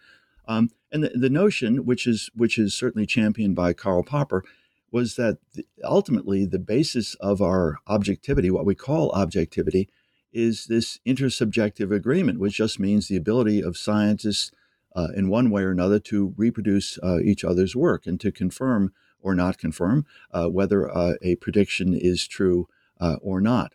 [0.47, 4.43] Um, and the, the notion, which is which is certainly championed by Karl Popper,
[4.91, 9.89] was that the, ultimately the basis of our objectivity, what we call objectivity,
[10.31, 14.51] is this intersubjective agreement, which just means the ability of scientists
[14.95, 18.91] uh, in one way or another to reproduce uh, each other's work and to confirm
[19.21, 22.67] or not confirm uh, whether uh, a prediction is true
[22.99, 23.73] uh, or not.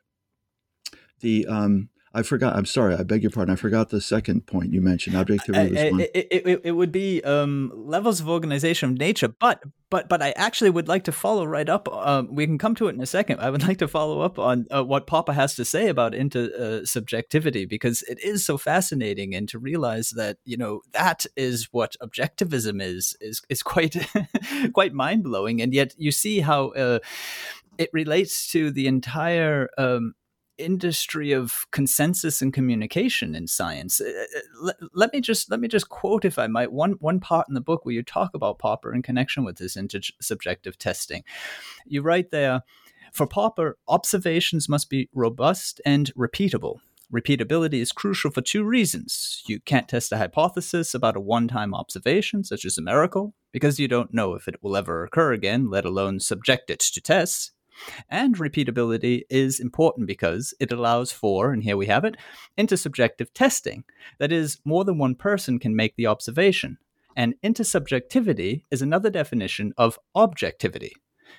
[1.20, 2.54] The um, I forgot.
[2.54, 2.94] I'm sorry.
[2.94, 3.52] I beg your pardon.
[3.52, 5.16] I forgot the second point you mentioned.
[5.16, 5.76] Objectivity.
[5.76, 10.08] Uh, it, it, it, it, would be um, levels of organization of nature, but but
[10.08, 11.88] but I actually would like to follow right up.
[11.92, 13.40] Um, we can come to it in a second.
[13.40, 16.54] I would like to follow up on uh, what Popper has to say about into
[16.54, 21.68] uh, subjectivity because it is so fascinating, and to realize that you know that is
[21.72, 23.96] what objectivism is is is quite
[24.72, 27.00] quite mind blowing, and yet you see how uh,
[27.76, 29.68] it relates to the entire.
[29.76, 30.14] Um,
[30.58, 34.00] industry of consensus and communication in science.
[34.00, 34.04] Uh,
[34.36, 37.48] uh, let, let, me just let me just quote, if I might, one one part
[37.48, 41.24] in the book where you talk about Popper in connection with this intersubjective testing.
[41.86, 42.62] You write there,
[43.12, 46.78] for Popper, observations must be robust and repeatable.
[47.12, 49.44] Repeatability is crucial for two reasons.
[49.46, 53.78] You can't test a hypothesis about a one time observation, such as a miracle, because
[53.78, 57.52] you don't know if it will ever occur again, let alone subject it to tests.
[58.08, 62.16] And repeatability is important because it allows for, and here we have it,
[62.58, 63.84] intersubjective testing.
[64.18, 66.78] That is, more than one person can make the observation.
[67.16, 70.92] And intersubjectivity is another definition of objectivity.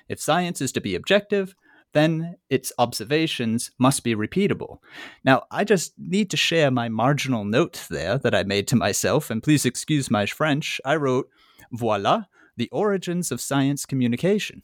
[0.08, 1.54] If science is to be objective,
[1.92, 4.78] then its observations must be repeatable.
[5.24, 9.30] Now, I just need to share my marginal note there that I made to myself,
[9.30, 10.80] and please excuse my French.
[10.84, 11.28] I wrote,
[11.72, 12.24] Voila,
[12.56, 14.62] the origins of science communication.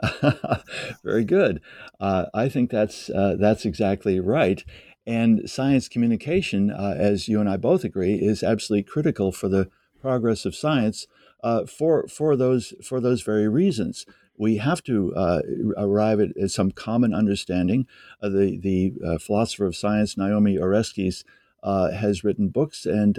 [1.04, 1.60] Very good.
[2.00, 4.64] Uh, I think that's uh, that's exactly right.
[5.06, 9.68] And science communication, uh, as you and I both agree, is absolutely critical for the
[10.00, 11.06] progress of science.
[11.42, 14.06] Uh, for for those for those very reasons,
[14.36, 15.40] we have to uh,
[15.76, 17.86] arrive at, at, some common understanding.
[18.22, 21.24] Uh, the the philosopher of science Naomi Oreskes
[21.64, 23.18] has written books and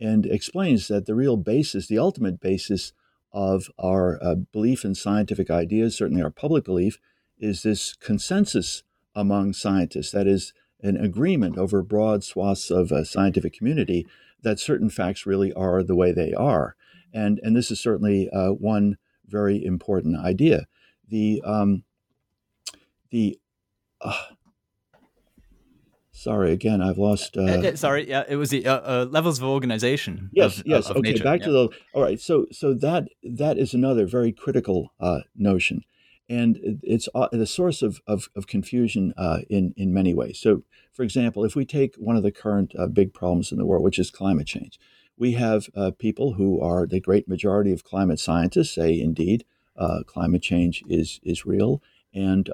[0.00, 2.92] and explains that the real basis, the ultimate basis
[3.32, 6.98] of our uh, belief in scientific ideas, certainly our public belief,
[7.38, 8.82] is this consensus
[9.14, 10.10] among scientists.
[10.10, 14.06] That is, an agreement over broad swaths of a scientific community
[14.42, 16.74] that certain facts really are the way they are.
[17.14, 20.66] And, and this is certainly uh, one very important idea.
[21.08, 21.84] The, um,
[23.10, 23.38] the
[24.00, 24.20] uh,
[26.22, 27.36] Sorry, again, I've lost.
[27.36, 30.30] Uh, uh, sorry, yeah, it was the uh, uh, levels of organization.
[30.32, 30.88] Yes, of, yes.
[30.88, 31.24] Of okay, nature.
[31.24, 31.46] back yeah.
[31.46, 31.68] to the.
[31.94, 35.82] All right, so so that that is another very critical uh, notion,
[36.28, 39.12] and it's uh, the source of of, of confusion
[39.50, 40.38] in in many ways.
[40.38, 43.82] So, for example, if we take one of the current big problems in the world,
[43.82, 44.78] which is climate change,
[45.18, 49.44] we have people who are the great majority of climate scientists say indeed
[50.06, 51.82] climate change is is real,
[52.14, 52.48] and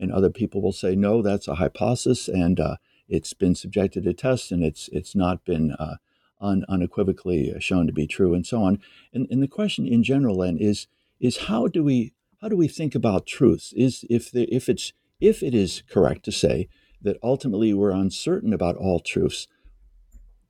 [0.00, 2.60] and other people will say no, that's a hypothesis, and
[3.08, 5.96] it's been subjected to tests and it's it's not been uh,
[6.40, 8.80] un, unequivocally shown to be true and so on.
[9.12, 10.86] And, and the question in general then is
[11.20, 13.72] is how do we how do we think about truth?
[13.76, 16.68] Is if the, if it's if it is correct to say
[17.00, 19.46] that ultimately we're uncertain about all truths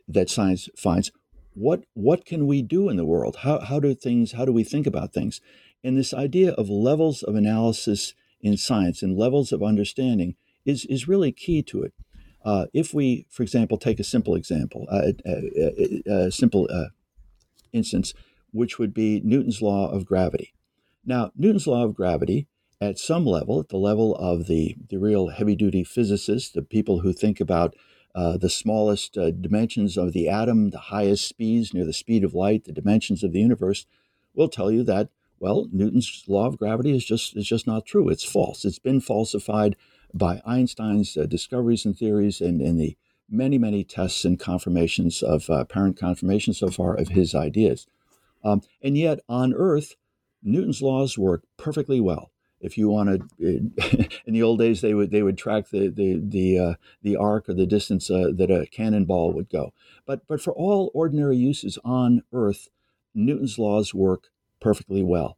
[0.08, 1.10] that science finds,
[1.54, 3.36] what what can we do in the world?
[3.42, 5.40] How how do things how do we think about things?
[5.84, 11.08] And this idea of levels of analysis in science and levels of understanding is is
[11.08, 11.94] really key to it.
[12.46, 16.90] Uh, if we, for example, take a simple example, a, a, a, simple uh,
[17.72, 18.14] instance,
[18.52, 20.54] which would be Newton's law of gravity.
[21.04, 22.46] Now, Newton's law of gravity,
[22.80, 27.00] at some level, at the level of the, the real heavy duty physicists, the people
[27.00, 27.74] who think about
[28.14, 32.32] uh, the smallest uh, dimensions of the atom, the highest speeds near the speed of
[32.32, 33.86] light, the dimensions of the universe,
[34.34, 38.08] will tell you that well, Newton's law of gravity is just is just not true.
[38.08, 38.64] It's false.
[38.64, 39.76] It's been falsified
[40.14, 42.96] by Einstein's uh, discoveries and theories and, and the
[43.28, 47.86] many, many tests and confirmations of uh, apparent confirmation so far of his ideas.
[48.44, 49.96] Um, and yet, on Earth,
[50.42, 52.30] Newton's laws work perfectly well.
[52.60, 53.74] If you wanted, in
[54.26, 57.54] the old days, they would they would track the the the uh, the arc or
[57.54, 59.72] the distance uh, that a cannonball would go.
[60.06, 62.68] But but for all ordinary uses on Earth,
[63.14, 64.28] Newton's laws work
[64.60, 65.36] perfectly well,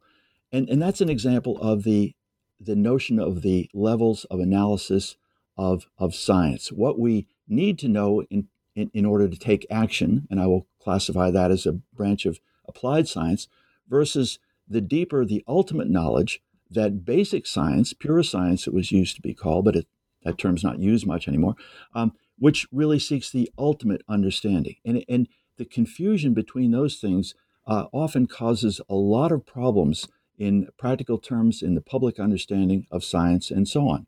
[0.51, 2.15] and and that's an example of the
[2.59, 5.15] the notion of the levels of analysis
[5.57, 6.71] of of science.
[6.71, 10.67] What we need to know in in, in order to take action, and I will
[10.81, 13.47] classify that as a branch of applied science,
[13.89, 19.21] versus the deeper, the ultimate knowledge that basic science, pure science, it was used to
[19.21, 19.87] be called, but it,
[20.23, 21.55] that term's not used much anymore,
[21.95, 24.75] um, which really seeks the ultimate understanding.
[24.85, 27.33] And, and the confusion between those things
[27.65, 30.07] uh, often causes a lot of problems
[30.39, 34.07] in practical terms in the public understanding of science and so on.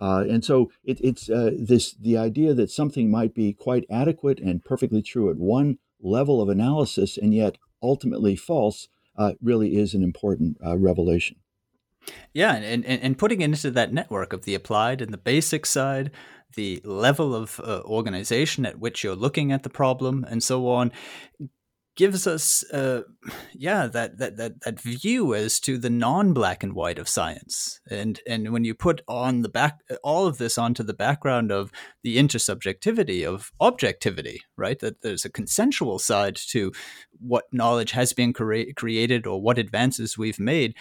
[0.00, 4.38] Uh, and so it, it's uh, this the idea that something might be quite adequate
[4.38, 9.92] and perfectly true at one level of analysis and yet ultimately false uh, really is
[9.92, 11.36] an important uh, revelation.
[12.32, 15.66] Yeah, and, and, and putting it into that network of the applied and the basic
[15.66, 16.10] side,
[16.54, 20.92] the level of uh, organization at which you're looking at the problem, and so on,
[22.00, 23.02] gives us, uh,
[23.52, 27.78] yeah, that, that that that view as to the non-black and white of science.
[27.90, 31.70] And and when you put on the back all of this onto the background of
[32.02, 34.78] the intersubjectivity of objectivity, right?
[34.78, 36.72] That there's a consensual side to
[37.18, 40.74] what knowledge has been cre- created or what advances we've made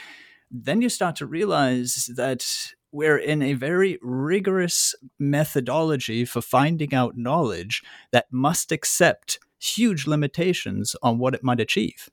[0.51, 2.43] then you start to realize that
[2.91, 10.95] we're in a very rigorous methodology for finding out knowledge that must accept huge limitations
[11.03, 12.09] on what it might achieve.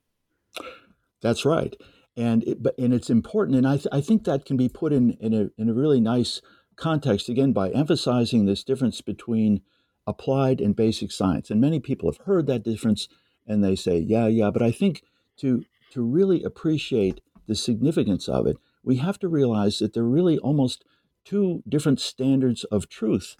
[1.22, 1.74] That's right.
[2.16, 5.12] And it, and it's important, and I, th- I think that can be put in,
[5.20, 6.40] in, a, in a really nice
[6.76, 9.60] context, again, by emphasizing this difference between
[10.06, 11.50] applied and basic science.
[11.50, 13.08] And many people have heard that difference,
[13.46, 15.02] and they say, yeah, yeah, but I think
[15.38, 20.08] to, to really appreciate the significance of it, we have to realize that there are
[20.08, 20.84] really almost
[21.24, 23.36] two different standards of truth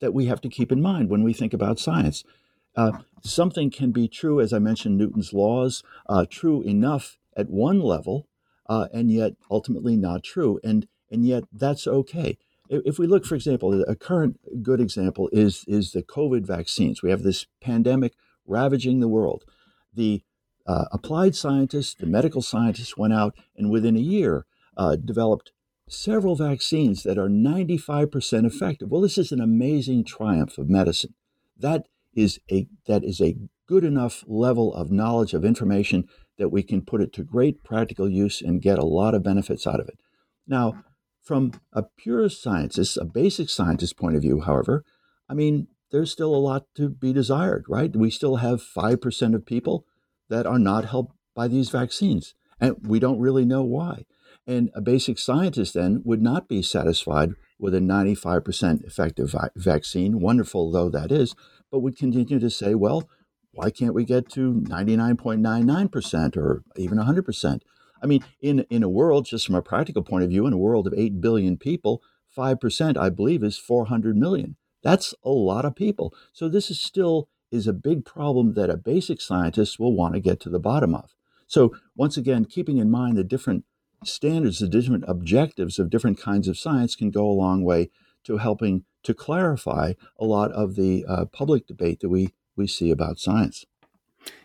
[0.00, 2.24] that we have to keep in mind when we think about science.
[2.76, 7.80] Uh, something can be true, as I mentioned, Newton's laws, uh, true enough at one
[7.80, 8.28] level,
[8.68, 10.60] uh, and yet ultimately not true.
[10.62, 12.38] And, and yet that's okay.
[12.68, 17.02] If we look, for example, a current good example is, is the COVID vaccines.
[17.02, 18.14] We have this pandemic
[18.44, 19.44] ravaging the world.
[19.94, 20.22] The
[20.66, 24.46] uh, applied scientists, the medical scientists went out and within a year
[24.76, 25.52] uh, developed
[25.88, 28.90] several vaccines that are 95% effective.
[28.90, 31.14] Well, this is an amazing triumph of medicine.
[31.56, 31.86] That
[32.16, 33.36] is a that is a
[33.68, 36.08] good enough level of knowledge of information
[36.38, 39.66] that we can put it to great practical use and get a lot of benefits
[39.66, 39.98] out of it.
[40.46, 40.84] Now,
[41.22, 44.84] from a pure scientist, a basic scientist point of view, however,
[45.28, 47.94] I mean, there's still a lot to be desired, right?
[47.94, 49.84] We still have 5% of people
[50.28, 52.34] that are not helped by these vaccines.
[52.60, 54.04] And we don't really know why.
[54.46, 60.20] And a basic scientist then would not be satisfied with a 95% effective vi- vaccine,
[60.20, 61.34] wonderful though that is,
[61.70, 63.08] but would continue to say, well,
[63.52, 67.60] why can't we get to 99.99% or even 100%?
[68.02, 70.58] I mean, in, in a world, just from a practical point of view, in a
[70.58, 72.02] world of 8 billion people,
[72.36, 74.56] 5%, I believe, is 400 million.
[74.82, 76.14] That's a lot of people.
[76.32, 80.20] So this is still is a big problem that a basic scientist will want to
[80.20, 81.14] get to the bottom of.
[81.46, 83.64] So, once again, keeping in mind the different
[84.04, 87.90] standards, the different objectives of different kinds of science can go a long way
[88.24, 92.90] to helping to clarify a lot of the uh, public debate that we, we see
[92.90, 93.64] about science.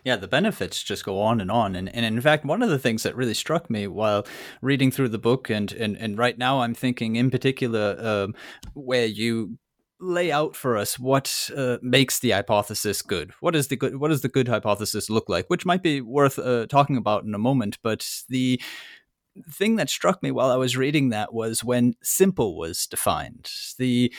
[0.04, 1.74] Yeah, the benefits just go on and on.
[1.74, 4.24] And, and in fact, one of the things that really struck me while
[4.60, 8.34] reading through the book, and, and, and right now I'm thinking in particular um,
[8.74, 9.58] where you
[9.98, 13.32] lay out for us what uh, makes the hypothesis good.
[13.40, 13.96] What is the good?
[13.96, 15.46] What does the good hypothesis look like?
[15.48, 17.78] Which might be worth uh, talking about in a moment.
[17.82, 18.60] But the
[19.48, 23.50] thing that struck me while I was reading that was when simple was defined.
[23.78, 24.12] The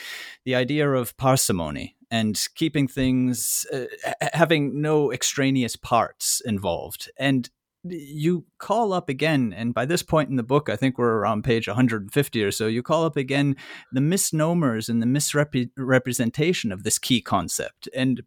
[0.44, 3.86] the idea of parsimony and keeping things uh,
[4.32, 7.50] having no extraneous parts involved and
[7.86, 11.44] you call up again, and by this point in the book, I think we're around
[11.44, 13.56] page 150 or so, you call up again
[13.92, 17.88] the misnomers and the misrepresentation of this key concept.
[17.94, 18.22] And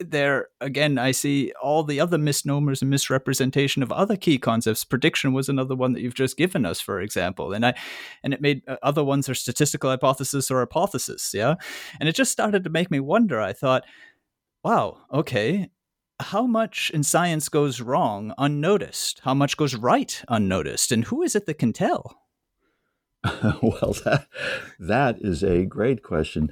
[0.00, 5.32] there again i see all the other misnomers and misrepresentation of other key concepts prediction
[5.32, 7.74] was another one that you've just given us for example and i
[8.22, 11.54] and it made uh, other ones are statistical hypothesis or hypothesis yeah
[11.98, 13.84] and it just started to make me wonder i thought
[14.62, 15.68] wow okay
[16.20, 19.20] how much in science goes wrong unnoticed?
[19.22, 20.90] How much goes right unnoticed?
[20.90, 22.22] And who is it that can tell?
[23.62, 24.26] well, that,
[24.78, 26.50] that is a great question.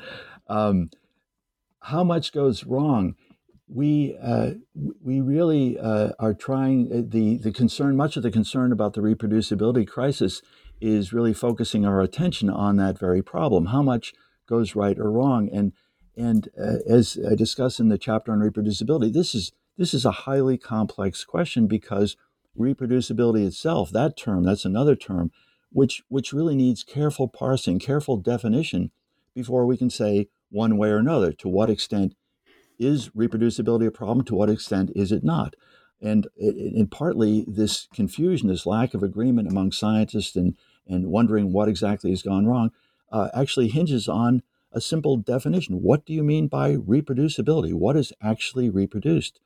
[0.48, 0.90] Um,
[1.80, 3.14] how much goes wrong?
[3.68, 4.52] We uh,
[5.02, 7.96] we really uh, are trying uh, the the concern.
[7.96, 10.40] Much of the concern about the reproducibility crisis
[10.80, 13.66] is really focusing our attention on that very problem.
[13.66, 14.12] How much
[14.46, 15.50] goes right or wrong?
[15.52, 15.72] And
[16.16, 20.12] and uh, as I discuss in the chapter on reproducibility, this is this is a
[20.12, 22.16] highly complex question because
[22.58, 25.30] reproducibility itself, that term, that's another term,
[25.70, 28.90] which which really needs careful parsing, careful definition
[29.34, 31.32] before we can say one way or another.
[31.32, 32.14] To what extent
[32.78, 34.24] is reproducibility a problem?
[34.26, 35.54] To what extent is it not?
[36.00, 40.56] And, and partly this confusion, this lack of agreement among scientists and,
[40.86, 42.70] and wondering what exactly has gone wrong,
[43.10, 45.82] uh, actually hinges on a simple definition.
[45.82, 47.72] What do you mean by reproducibility?
[47.72, 49.40] What is actually reproduced?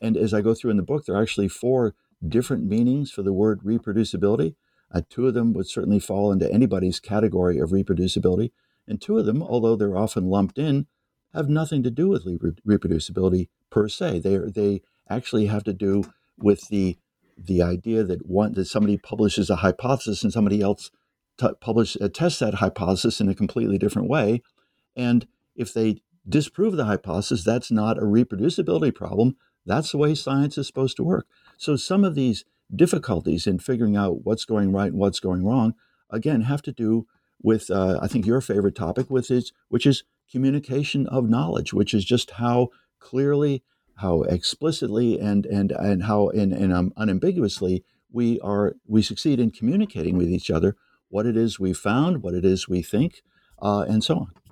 [0.00, 1.94] And as I go through in the book, there are actually four
[2.26, 4.54] different meanings for the word reproducibility.
[4.92, 8.52] Uh, two of them would certainly fall into anybody's category of reproducibility.
[8.86, 10.86] And two of them, although they're often lumped in,
[11.34, 12.24] have nothing to do with
[12.66, 14.20] reproducibility per se.
[14.20, 16.04] They, they actually have to do
[16.38, 16.96] with the,
[17.36, 20.90] the idea that, one, that somebody publishes a hypothesis and somebody else
[21.38, 24.42] t- publish, uh, tests that hypothesis in a completely different way.
[24.94, 29.36] And if they disprove the hypothesis, that's not a reproducibility problem.
[29.64, 31.26] That's the way science is supposed to work.
[31.56, 35.74] So some of these difficulties in figuring out what's going right and what's going wrong,
[36.10, 37.06] again, have to do
[37.42, 41.94] with uh, I think your favorite topic, with is which is communication of knowledge, which
[41.94, 42.68] is just how
[42.98, 43.62] clearly,
[43.96, 49.50] how explicitly, and and and how and, and um, unambiguously we are we succeed in
[49.50, 50.76] communicating with each other
[51.08, 53.22] what it is we found, what it is we think,
[53.62, 54.45] uh, and so on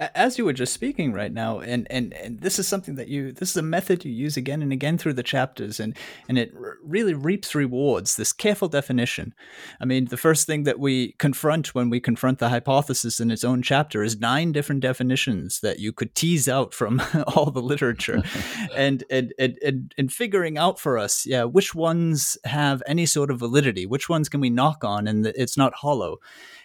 [0.00, 3.32] as you were just speaking right now and, and and this is something that you
[3.32, 5.96] this is a method you use again and again through the chapters and
[6.28, 9.34] and it r- really reaps rewards this careful definition.
[9.80, 13.44] I mean the first thing that we confront when we confront the hypothesis in its
[13.44, 18.22] own chapter is nine different definitions that you could tease out from all the literature.
[18.76, 23.30] And, and and and and figuring out for us yeah which ones have any sort
[23.30, 23.84] of validity?
[23.84, 26.18] Which ones can we knock on and it's not hollow?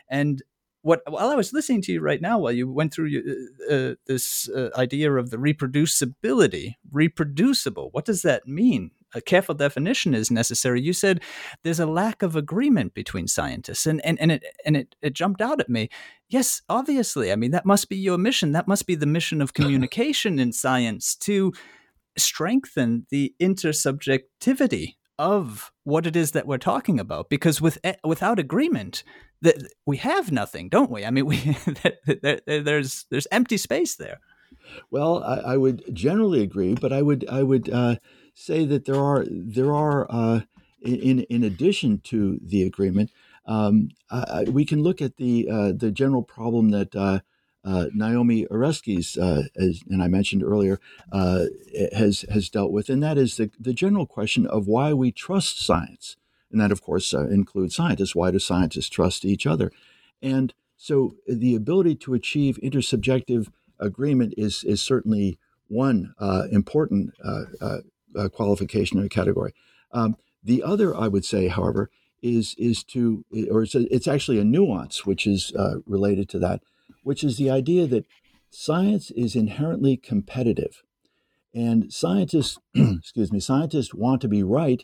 [0.08, 0.42] And
[0.86, 3.10] what while I was listening to you right now, while you went through
[3.68, 8.92] uh, uh, this uh, idea of the reproducibility, reproducible, what does that mean?
[9.16, 10.80] A careful definition is necessary.
[10.80, 11.24] You said
[11.64, 15.42] there's a lack of agreement between scientists, and and and it and it, it jumped
[15.42, 15.90] out at me.
[16.30, 17.32] Yes, obviously.
[17.32, 18.52] I mean, that must be your mission.
[18.52, 21.52] That must be the mission of communication in science to
[22.16, 28.38] strengthen the intersubjectivity of what it is that we're talking about because with eh, without
[28.38, 29.04] agreement
[29.42, 29.56] that
[29.86, 31.06] we have nothing don't we?
[31.06, 31.38] I mean we
[32.22, 34.20] there, there's there's empty space there.
[34.90, 37.98] Well I, I, would generally agree but i would i would uh,
[38.34, 40.42] say that there are there are uh,
[40.82, 43.12] in in addition to the agreement
[43.48, 43.90] um,
[44.48, 47.20] we can look at the uh, the general problem that uh,
[47.64, 50.80] uh, Naomi Oreskes, uh, as, and I mentioned earlier,
[51.12, 55.64] has has dealt with, and that is the, the general question of why we trust
[55.64, 56.18] science,
[56.56, 58.16] and that of course uh, includes scientists.
[58.16, 59.72] Why do scientists trust each other?
[60.22, 63.49] And so, the ability to achieve intersubjective
[63.80, 65.38] agreement is is certainly
[65.68, 69.53] one uh, important uh, qualification or category.
[69.91, 71.89] Um, the other, I would say, however,
[72.22, 75.51] is is to, or it's, a, it's actually a nuance which is
[75.86, 76.62] related to that
[77.06, 78.06] which is the idea that
[78.49, 80.82] science is inherently competitive.
[81.53, 84.84] And scientists, excuse me, scientists want to be right,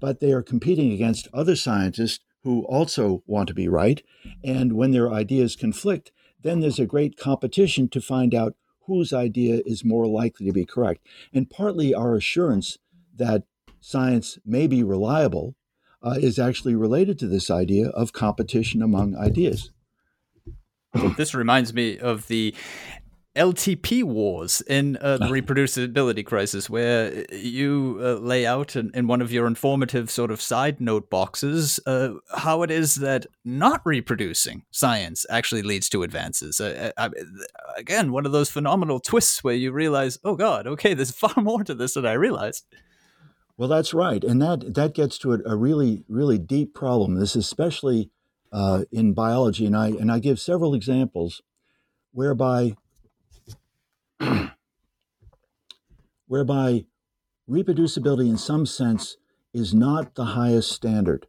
[0.00, 4.02] but they are competing against other scientists who also want to be right.
[4.42, 8.54] And when their ideas conflict, then there's a great competition to find out
[8.86, 11.06] whose idea is more likely to be correct.
[11.32, 12.76] And partly our assurance
[13.16, 13.44] that
[13.80, 15.54] science may be reliable
[16.02, 19.70] uh, is actually related to this idea of competition among ideas.
[21.16, 22.54] this reminds me of the
[23.36, 29.20] LTP wars in uh, the reproducibility crisis, where you uh, lay out in, in, one
[29.20, 34.62] of your informative sort of side note boxes uh, how it is that not reproducing
[34.70, 36.60] science actually leads to advances.
[36.60, 37.10] Uh, uh, I,
[37.76, 41.64] again, one of those phenomenal twists where you realize, oh God, okay, there's far more
[41.64, 42.64] to this than I realized.
[43.56, 47.14] Well, that's right, and that that gets to a, a really really deep problem.
[47.14, 48.10] This especially
[48.52, 51.40] uh, in biology, and I and I give several examples
[52.12, 52.76] whereby
[56.26, 56.86] whereby
[57.48, 59.16] reproducibility in some sense
[59.52, 61.26] is not the highest standard.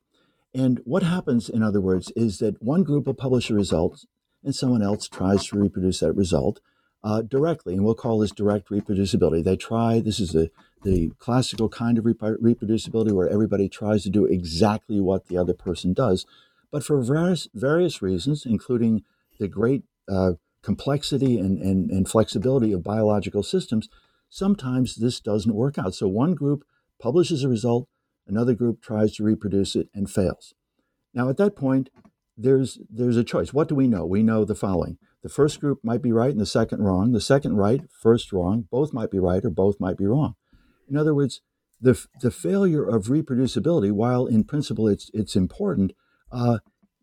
[0.53, 4.05] And what happens, in other words, is that one group will publish a result
[4.43, 6.59] and someone else tries to reproduce that result.
[7.05, 9.43] uh, directly, and we'll call this direct reproducibility.
[9.43, 10.49] They try, this is the,
[10.83, 15.93] the classical kind of reproducibility where everybody tries to do exactly what the other person
[15.93, 16.25] does.
[16.71, 19.03] But for various, various reasons, including
[19.39, 20.33] the great uh,
[20.63, 23.87] complexity and, and, and flexibility of biological systems,
[24.29, 25.95] sometimes this doesn't work out.
[25.95, 26.63] So one group
[26.99, 27.87] publishes a result,
[28.27, 30.53] another group tries to reproduce it and fails.
[31.13, 31.89] Now, at that point,
[32.37, 33.53] there's, there's a choice.
[33.53, 34.05] What do we know?
[34.05, 37.11] We know the following the first group might be right and the second wrong.
[37.11, 38.67] The second right, first wrong.
[38.69, 40.35] Both might be right or both might be wrong.
[40.87, 41.41] In other words,
[41.81, 45.93] the, the failure of reproducibility, while in principle it's, it's important,
[46.31, 46.59] uh,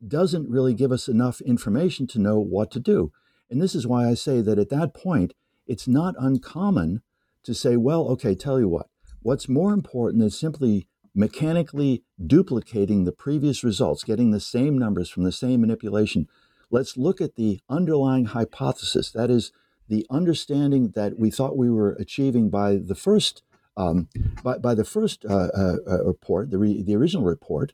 [0.07, 3.11] doesn't really give us enough information to know what to do.
[3.51, 5.35] And this is why I say that at that point,
[5.67, 7.03] it's not uncommon
[7.45, 8.89] to say, well, okay, tell you what,
[9.21, 15.25] what's more important than simply mechanically duplicating the previous results, getting the same numbers from
[15.25, 16.27] the same manipulation
[16.73, 19.13] let's look at the underlying hypothesis.
[19.13, 19.53] That is,
[19.89, 23.43] the understanding that we thought we were achieving by the first
[23.77, 24.09] um,
[24.43, 27.73] by, by the first uh, uh, uh, report, the, re, the original report.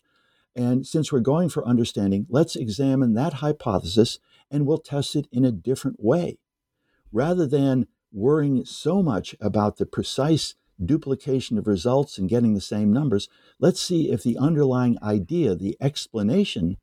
[0.54, 4.18] And since we're going for understanding, let's examine that hypothesis
[4.50, 6.38] and we'll test it in a different way.
[7.12, 10.54] Rather than worrying so much about the precise
[10.84, 13.28] duplication of results and getting the same numbers,
[13.58, 16.76] let's see if the underlying idea, the explanation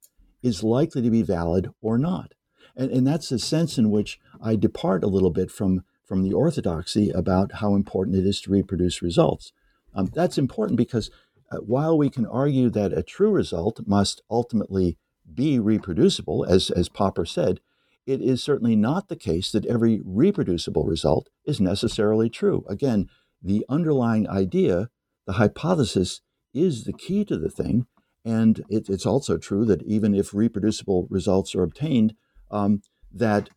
[0.43, 2.34] is likely to be valid or not.
[2.76, 6.34] And, and that's the sense in which I depart a little bit from, from the
[6.34, 9.53] orthodoxy about how important it is to reproduce results.
[9.93, 11.09] Um, that's important because
[11.51, 14.97] uh, while we can argue that a true result must ultimately
[15.34, 17.59] be reproducible, as, as Popper said,
[18.06, 22.64] it is certainly not the case that every reproducible result is necessarily true.
[22.70, 23.10] Again,
[23.41, 24.89] the underlying idea,
[25.26, 26.22] the hypothesis,
[26.53, 27.88] is the key to the thing,
[28.24, 32.16] and it, it's also true that even if reproducible results are obtained,
[32.49, 32.82] um,
[33.12, 33.49] that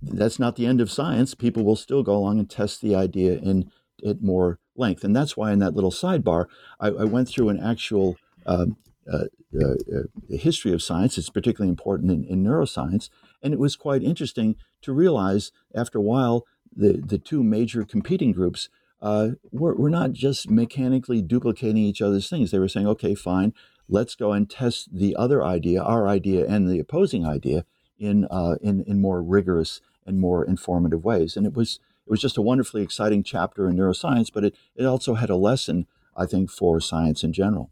[0.00, 1.34] that's not the end of science.
[1.34, 3.70] People will still go along and test the idea in
[4.04, 6.46] at more length, and that's why in that little sidebar,
[6.80, 8.16] I, I went through an actual
[8.46, 8.76] um,
[9.10, 9.26] uh,
[9.60, 11.18] uh, uh, history of science.
[11.18, 13.10] It's particularly important in, in neuroscience,
[13.42, 18.32] and it was quite interesting to realize after a while the the two major competing
[18.32, 18.68] groups
[19.02, 22.50] uh, were, were not just mechanically duplicating each other's things.
[22.50, 23.52] They were saying, okay, fine,
[23.88, 27.64] let's go and test the other idea, our idea, and the opposing idea
[27.98, 31.36] in uh, in in more rigorous and more informative ways.
[31.36, 34.84] And it was it was just a wonderfully exciting chapter in neuroscience, but it it
[34.84, 35.86] also had a lesson,
[36.16, 37.70] I think, for science in general.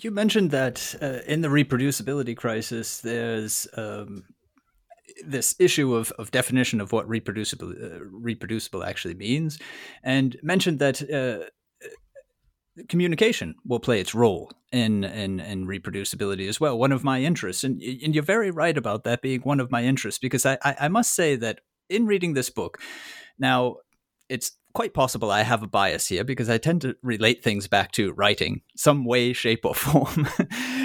[0.00, 4.24] You mentioned that uh, in the reproducibility crisis, there's um,
[5.26, 9.58] this issue of, of definition of what reproducible uh, reproducible actually means,
[10.02, 11.44] and mentioned that uh,
[12.88, 16.78] communication will play its role in, in in reproducibility as well.
[16.78, 19.84] One of my interests, and and you're very right about that being one of my
[19.84, 22.78] interests, because I I, I must say that in reading this book,
[23.38, 23.76] now
[24.32, 27.92] it's quite possible I have a bias here because I tend to relate things back
[27.92, 30.26] to writing, some way, shape, or form.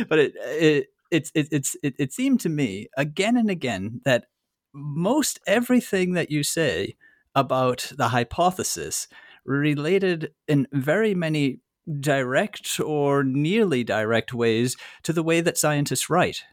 [0.09, 4.25] but it it it's it, it's it, it seemed to me again and again that
[4.73, 6.95] most everything that you say
[7.33, 9.07] about the hypothesis
[9.45, 11.61] related in very many
[12.01, 16.43] direct or nearly direct ways to the way that scientists write.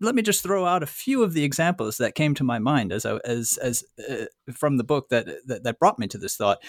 [0.00, 2.92] Let me just throw out a few of the examples that came to my mind
[2.92, 6.36] as I, as as uh, from the book that, that that brought me to this
[6.36, 6.62] thought.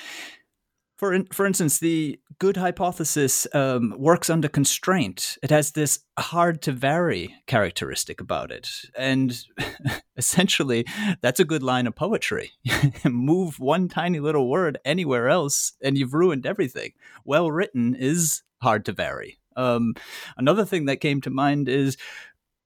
[0.98, 5.38] For in, for instance, the good hypothesis um, works under constraint.
[5.44, 8.68] It has this hard to vary characteristic about it,
[8.98, 9.40] and
[10.18, 10.86] essentially,
[11.22, 12.52] that's a good line of poetry.
[13.06, 16.94] Move one tiny little word anywhere else, and you've ruined everything.
[17.24, 19.38] Well written is hard to vary.
[19.56, 19.96] Um,
[20.36, 21.98] another thing that came to mind is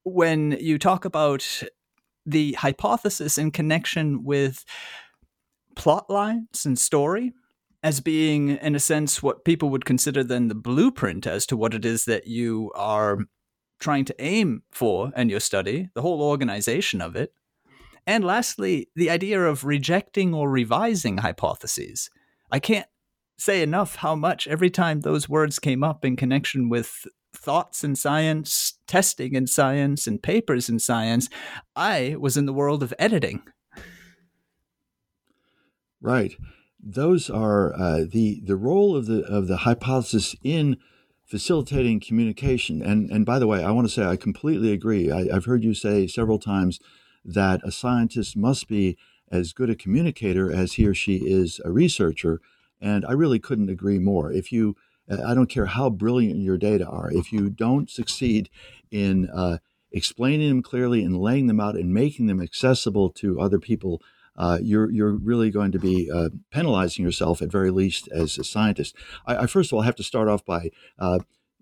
[0.04, 1.62] when you talk about
[2.24, 4.64] the hypothesis in connection with
[5.74, 7.32] plot lines and story
[7.82, 11.74] as being, in a sense, what people would consider then the blueprint as to what
[11.74, 13.18] it is that you are
[13.80, 17.32] trying to aim for in your study, the whole organization of it.
[18.06, 22.10] And lastly, the idea of rejecting or revising hypotheses.
[22.50, 22.86] I can't
[23.38, 27.96] say enough how much every time those words came up in connection with thoughts in
[27.96, 31.28] science, testing in science, and papers in science,
[31.74, 33.42] I was in the world of editing.
[36.00, 36.36] Right
[36.82, 40.76] those are uh, the the role of the of the hypothesis in
[41.24, 42.82] facilitating communication.
[42.82, 45.10] And and by the way, I want to say I completely agree.
[45.10, 46.80] I, have heard you say several times
[47.24, 48.98] that a scientist must be
[49.30, 52.40] as good a communicator as he or she is a researcher,
[52.80, 54.32] and I really couldn't agree more.
[54.32, 54.76] If you
[55.26, 57.10] I don't care how brilliant your data are.
[57.12, 58.48] If you don't succeed
[58.90, 59.58] in uh,
[59.90, 64.00] explaining them clearly and laying them out and making them accessible to other people,
[64.36, 68.44] uh, you're you're really going to be uh, penalizing yourself at very least as a
[68.44, 68.94] scientist.
[69.26, 71.20] I, I first of all have to start off by uh,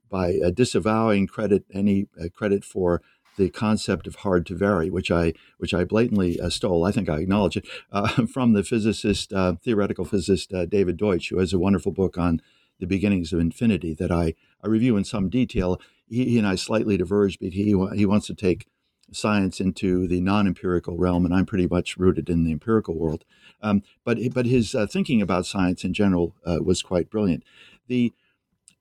[0.08, 3.02] by uh, disavowing credit any uh, credit for
[3.36, 6.84] the concept of hard to vary, which I which I blatantly uh, stole.
[6.84, 11.30] I think I acknowledge it uh, from the physicist, uh, theoretical physicist uh, David Deutsch,
[11.30, 12.42] who has a wonderful book on
[12.80, 15.80] the beginnings of infinity that I, I review in some detail.
[16.08, 18.66] He, he and I slightly diverge, but he he wants to take
[19.12, 23.24] science into the non-empirical realm, and I'm pretty much rooted in the empirical world.
[23.62, 27.44] Um, but but his uh, thinking about science in general uh, was quite brilliant.
[27.88, 28.12] The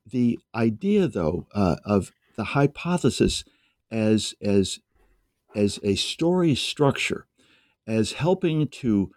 [0.06, 3.44] the idea, though, of the hypothesis
[3.92, 4.80] as as
[5.56, 7.26] as a story structure,
[7.88, 9.12] as helping to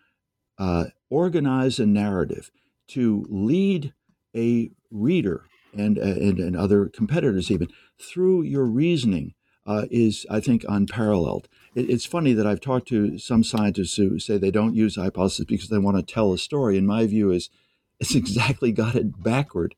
[0.59, 2.51] uh, organize a narrative,
[2.89, 3.93] to lead
[4.35, 7.69] a reader and, uh, and, and other competitors even
[7.99, 9.35] through your reasoning
[9.67, 11.49] uh, is, I think, unparalleled.
[11.75, 15.45] It, it's funny that I've talked to some scientists who say they don't use hypothesis
[15.45, 16.77] because they want to tell a story.
[16.77, 17.49] And my view is
[18.01, 19.75] it's exactly got it backward.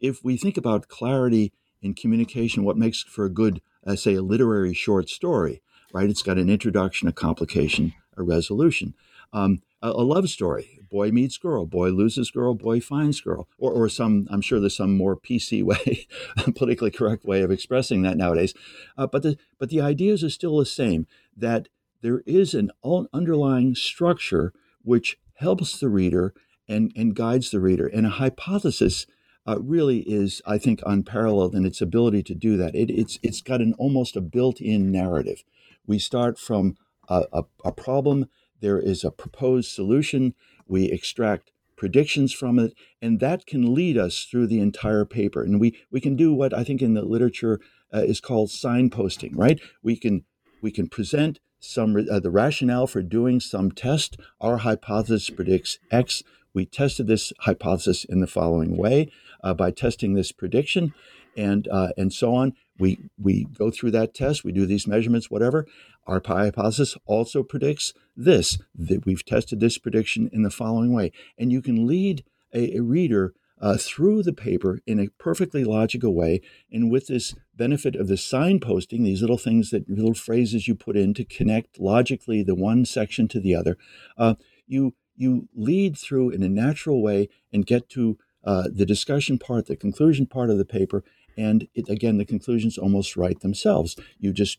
[0.00, 4.22] If we think about clarity in communication, what makes for a good uh, say, a
[4.22, 6.10] literary short story, right?
[6.10, 8.94] It's got an introduction, a complication, a resolution.
[9.32, 13.70] Um, a, a, love story, boy meets girl, boy loses girl, boy finds girl, or,
[13.70, 16.06] or some, I'm sure there's some more PC way,
[16.54, 18.54] politically correct way of expressing that nowadays.
[18.96, 21.68] Uh, but, the, but the ideas are still the same that
[22.00, 22.70] there is an
[23.12, 26.32] underlying structure which helps the reader
[26.66, 27.86] and, and guides the reader.
[27.86, 29.06] And a hypothesis
[29.46, 32.74] uh, really is, I think, unparalleled in its ability to do that.
[32.74, 35.44] It, it's it's got an almost a built-in narrative.
[35.86, 36.76] We start from
[37.08, 38.26] a, a, a problem.
[38.60, 40.34] There is a proposed solution.
[40.66, 45.42] We extract predictions from it, and that can lead us through the entire paper.
[45.42, 47.60] And we we can do what I think in the literature
[47.92, 49.32] uh, is called signposting.
[49.34, 49.60] Right?
[49.82, 50.24] We can
[50.62, 54.18] we can present some uh, the rationale for doing some test.
[54.40, 56.22] Our hypothesis predicts X.
[56.54, 59.12] We tested this hypothesis in the following way
[59.44, 60.94] uh, by testing this prediction,
[61.36, 62.54] and uh, and so on.
[62.78, 64.44] We we go through that test.
[64.44, 65.66] We do these measurements, whatever.
[66.06, 71.12] Our pi hypothesis also predicts this that we've tested this prediction in the following way,
[71.38, 76.14] and you can lead a, a reader uh, through the paper in a perfectly logical
[76.14, 76.40] way.
[76.70, 80.96] And with this benefit of the signposting, these little things that little phrases you put
[80.96, 83.76] in to connect logically the one section to the other,
[84.18, 84.34] uh,
[84.66, 89.66] you you lead through in a natural way and get to uh, the discussion part,
[89.66, 91.02] the conclusion part of the paper,
[91.36, 93.96] and it, again, the conclusions almost write themselves.
[94.18, 94.58] You just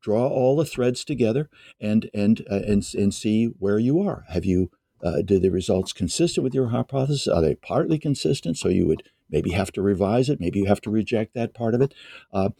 [0.00, 1.48] draw all the threads together
[1.80, 4.24] and and uh, and and see where you are.
[4.28, 4.70] Have you
[5.02, 7.28] uh, did the results consistent with your hypothesis?
[7.28, 8.58] Are they partly consistent?
[8.58, 10.40] So you would maybe have to revise it.
[10.40, 11.94] Maybe you have to reject that part of it.
[12.32, 12.50] Uh,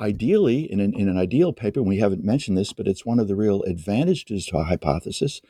[0.00, 3.28] ideally, in an, in an ideal paper, we haven't mentioned this, but it's one of
[3.28, 5.40] the real advantages to a hypothesis,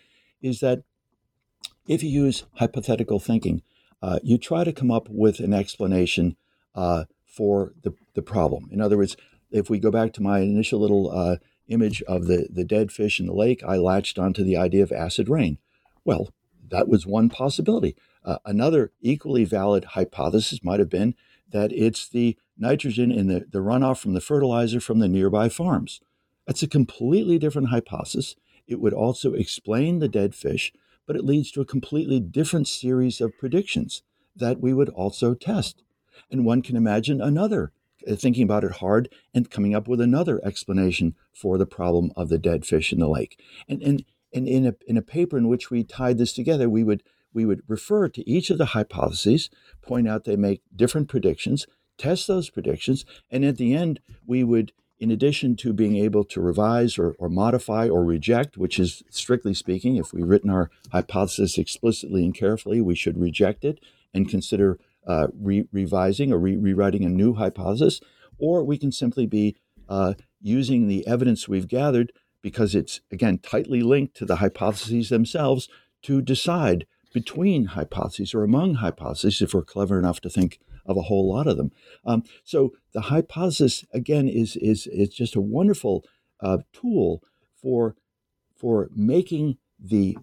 [0.42, 0.82] is that
[1.88, 3.62] if you use hypothetical thinking,
[4.02, 6.36] uh, you try to come up with an explanation
[6.74, 7.04] uh,
[7.36, 8.68] for the, the problem.
[8.72, 9.16] In other words,
[9.50, 11.36] if we go back to my initial little uh,
[11.68, 14.90] image of the, the dead fish in the lake, I latched onto the idea of
[14.90, 15.58] acid rain.
[16.04, 16.30] Well,
[16.70, 17.94] that was one possibility.
[18.24, 21.14] Uh, another equally valid hypothesis might have been
[21.50, 26.00] that it's the nitrogen in the, the runoff from the fertilizer from the nearby farms.
[26.46, 28.34] That's a completely different hypothesis.
[28.66, 30.72] It would also explain the dead fish,
[31.06, 34.02] but it leads to a completely different series of predictions
[34.34, 35.82] that we would also test.
[36.30, 37.72] And one can imagine another,
[38.08, 42.28] uh, thinking about it hard and coming up with another explanation for the problem of
[42.28, 43.40] the dead fish in the lake.
[43.68, 46.84] And, and, and in, a, in a paper in which we tied this together, we
[46.84, 47.02] would,
[47.32, 49.50] we would refer to each of the hypotheses,
[49.82, 51.66] point out they make different predictions,
[51.98, 56.40] test those predictions, and at the end, we would in addition to being able to
[56.40, 61.58] revise or, or modify or reject, which is strictly speaking, if we've written our hypothesis
[61.58, 63.78] explicitly and carefully, we should reject it
[64.14, 68.00] and consider uh, re- revising or re- rewriting a new hypothesis,
[68.38, 69.56] or we can simply be
[69.88, 75.68] uh, using the evidence we've gathered because it's, again, tightly linked to the hypotheses themselves
[76.02, 81.02] to decide between hypotheses or among hypotheses if we're clever enough to think of a
[81.02, 81.72] whole lot of them.
[82.04, 86.04] Um, so the hypothesis again is is is just a wonderful
[86.40, 87.22] uh, tool
[87.60, 87.96] for
[88.54, 90.16] for making the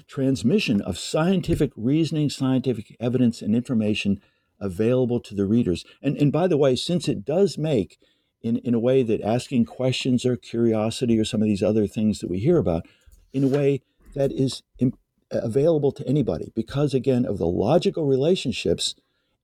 [0.00, 4.20] transmission of scientific reasoning, scientific evidence, and information
[4.60, 5.84] available to the readers.
[6.02, 7.98] And and by the way, since it does make
[8.42, 12.18] in, in a way that asking questions or curiosity or some of these other things
[12.20, 12.86] that we hear about,
[13.32, 13.82] in a way
[14.14, 14.94] that is Im-
[15.30, 18.94] available to anybody because again of the logical relationships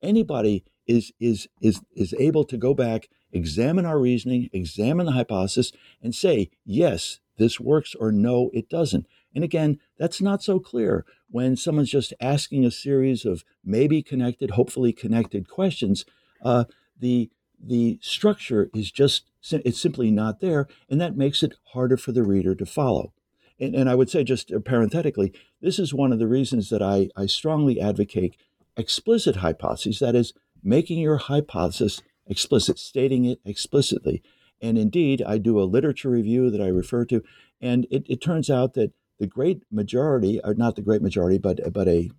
[0.03, 5.72] anybody is is is is able to go back, examine our reasoning, examine the hypothesis,
[6.03, 9.07] and say yes, this works, or no, it doesn't.
[9.39, 14.51] And again, that's not so clear when someone's just asking a series of maybe connected,
[14.51, 16.05] hopefully connected questions.
[16.45, 16.64] Uh,
[16.99, 22.11] the the structure is just it's simply not there, and that makes it harder for
[22.11, 23.12] the reader to follow.
[23.61, 25.32] And, and I would say, just parenthetically,
[25.62, 28.34] this is one of the reasons that I, I strongly advocate
[28.76, 30.01] explicit hypotheses.
[30.01, 30.32] That is,
[30.64, 34.20] making your hypothesis explicit, stating it explicitly.
[34.61, 37.22] And indeed, I do a literature review that I refer to,
[37.61, 41.73] and it, it turns out that the great majority, or not the great majority, but
[41.73, 42.11] but a,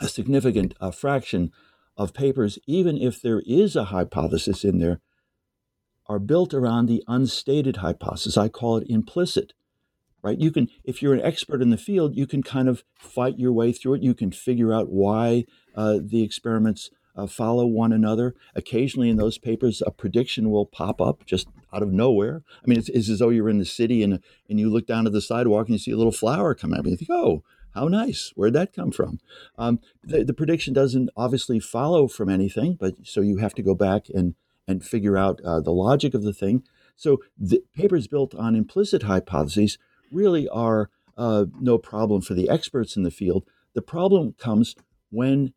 [0.00, 1.50] a significant uh, fraction
[1.96, 5.00] of papers, even if there is a hypothesis in there,
[6.06, 8.36] are built around the unstated hypothesis.
[8.36, 9.52] I call it implicit.
[10.22, 10.38] Right?
[10.38, 13.52] You can, if you're an expert in the field, you can kind of fight your
[13.52, 14.02] way through it.
[14.02, 18.34] You can figure out why uh, the experiments uh, follow one another.
[18.54, 22.42] Occasionally, in those papers, a prediction will pop up just out of nowhere.
[22.62, 25.04] I mean, it's, it's as though you're in the city and and you look down
[25.04, 27.42] to the sidewalk and you see a little flower come out, and you think, "Oh,
[27.74, 28.32] how nice!
[28.34, 29.20] Where'd that come from?"
[29.58, 33.74] Um, the, the, prediction doesn't obviously follow from anything, but so you have to go
[33.74, 34.34] back and
[34.66, 36.62] and figure out uh, the logic of the thing.
[36.96, 39.76] So the papers built on implicit hypotheses
[40.10, 43.44] really are uh, no problem for the experts in the field.
[43.74, 44.76] The problem comes
[45.10, 45.52] when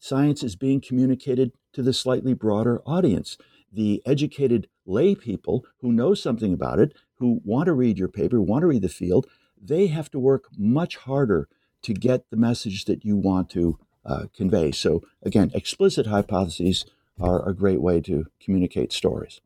[0.00, 3.36] science is being communicated to the slightly broader audience.
[3.72, 8.40] The educated lay people who know something about it, who want to read your paper,
[8.40, 9.26] want to read the field,
[9.60, 11.48] they have to work much harder
[11.82, 14.72] to get the message that you want to uh, convey.
[14.72, 16.86] So, again, explicit hypotheses
[17.20, 19.40] are a great way to communicate stories.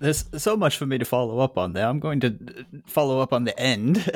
[0.00, 1.86] There's so much for me to follow up on there.
[1.86, 4.08] I'm going to follow up on the end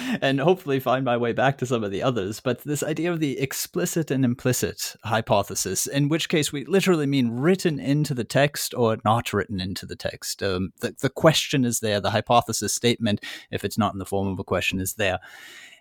[0.22, 2.40] and hopefully find my way back to some of the others.
[2.40, 7.30] But this idea of the explicit and implicit hypothesis, in which case we literally mean
[7.30, 10.42] written into the text or not written into the text.
[10.42, 14.28] Um, the, the question is there, the hypothesis statement, if it's not in the form
[14.28, 15.18] of a question, is there.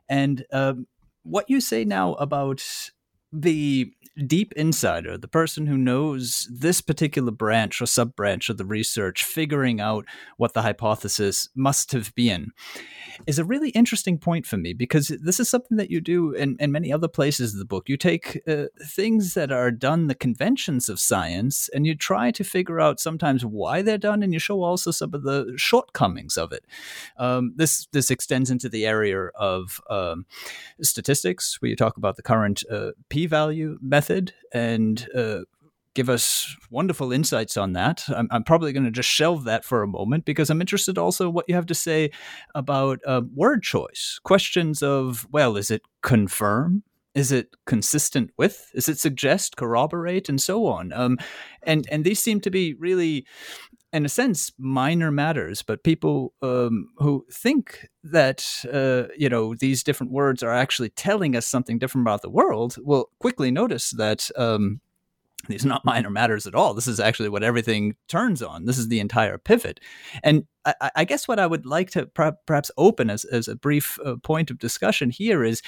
[0.09, 0.87] And um,
[1.23, 2.63] what you say now about
[3.31, 3.93] the
[4.27, 9.23] deep insider, the person who knows this particular branch or sub branch of the research,
[9.23, 10.05] figuring out
[10.37, 12.51] what the hypothesis must have been,
[13.25, 16.57] is a really interesting point for me because this is something that you do in,
[16.59, 17.87] in many other places of the book.
[17.87, 22.43] You take uh, things that are done, the conventions of science, and you try to
[22.43, 26.51] figure out sometimes why they're done, and you show also some of the shortcomings of
[26.51, 26.65] it.
[27.17, 30.25] Um, this this extends into the area of um,
[30.81, 32.91] statistics, where you talk about the current uh,
[33.21, 35.41] p-value method method and uh,
[35.93, 38.03] give us wonderful insights on that.
[38.09, 41.29] I'm, I'm probably going to just shelve that for a moment because I'm interested also
[41.29, 42.11] what you have to say
[42.55, 44.19] about uh, word choice.
[44.23, 46.83] Questions of, well, is it confirm?
[47.13, 48.71] Is it consistent with?
[48.73, 50.93] Is it suggest, corroborate, and so on?
[50.93, 51.17] Um,
[51.63, 53.25] and and these seem to be really,
[53.93, 55.61] in a sense, minor matters.
[55.61, 61.35] But people um, who think that uh, you know these different words are actually telling
[61.35, 64.29] us something different about the world will quickly notice that.
[64.35, 64.81] Um,
[65.47, 66.75] these are not minor matters at all.
[66.75, 68.65] This is actually what everything turns on.
[68.65, 69.79] This is the entire pivot.
[70.23, 73.97] And I, I guess what I would like to perhaps open as, as a brief
[74.05, 75.63] uh, point of discussion here is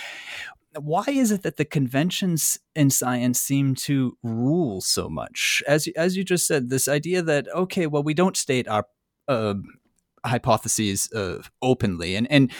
[0.77, 5.63] why is it that the conventions in science seem to rule so much?
[5.67, 8.85] As as you just said, this idea that okay, well, we don't state our
[9.27, 9.55] uh,
[10.25, 12.51] hypotheses uh, openly, and and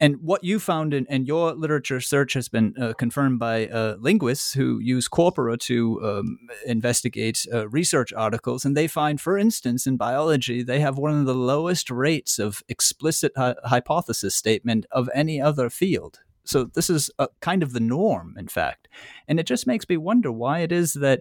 [0.00, 3.96] and what you found in, in your literature search has been uh, confirmed by uh,
[3.98, 9.86] linguists who use corpora to um, investigate uh, research articles, and they find, for instance,
[9.86, 15.08] in biology, they have one of the lowest rates of explicit hi- hypothesis statement of
[15.14, 16.20] any other field.
[16.48, 18.88] So this is a, kind of the norm, in fact,
[19.28, 21.20] and it just makes me wonder why it is that,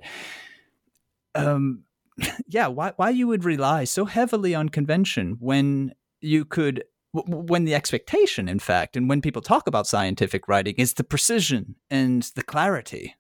[1.36, 1.84] um,
[2.48, 7.76] yeah, why why you would rely so heavily on convention when you could when the
[7.76, 12.44] expectation, in fact, and when people talk about scientific writing, is the precision and the
[12.44, 13.16] clarity.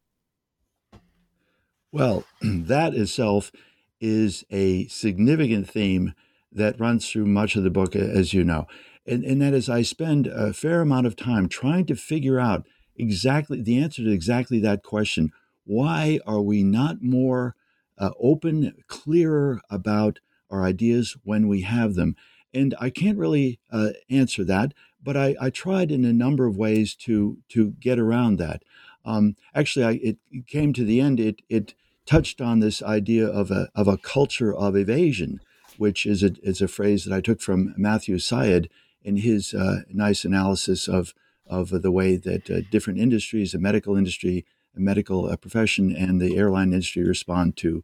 [1.91, 3.51] Well, that itself
[3.99, 6.13] is a significant theme
[6.53, 8.65] that runs through much of the book, as you know
[9.07, 12.67] and, and that is I spend a fair amount of time trying to figure out
[12.95, 15.31] exactly the answer to exactly that question.
[15.65, 17.55] Why are we not more
[17.97, 22.15] uh, open, clearer about our ideas when we have them?
[22.53, 26.57] And I can't really uh, answer that, but I, I, tried in a number of
[26.57, 28.63] ways to to get around that.
[29.05, 31.19] Um, actually, I, it came to the end.
[31.19, 35.39] It it touched on this idea of a of a culture of evasion,
[35.77, 38.69] which is a is a phrase that I took from Matthew Syed
[39.07, 41.13] in his uh, nice analysis of
[41.45, 46.35] of the way that uh, different industries, the medical industry, the medical profession and the
[46.37, 47.83] airline industry respond to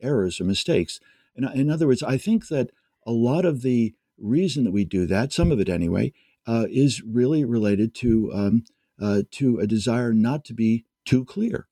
[0.00, 0.98] errors or mistakes.
[1.36, 2.70] In, in other words, I think that
[3.06, 6.12] a lot of the reason that we do that, some of it anyway,
[6.46, 8.64] uh, is really related to um,
[9.00, 11.68] uh, to a desire not to be too clear.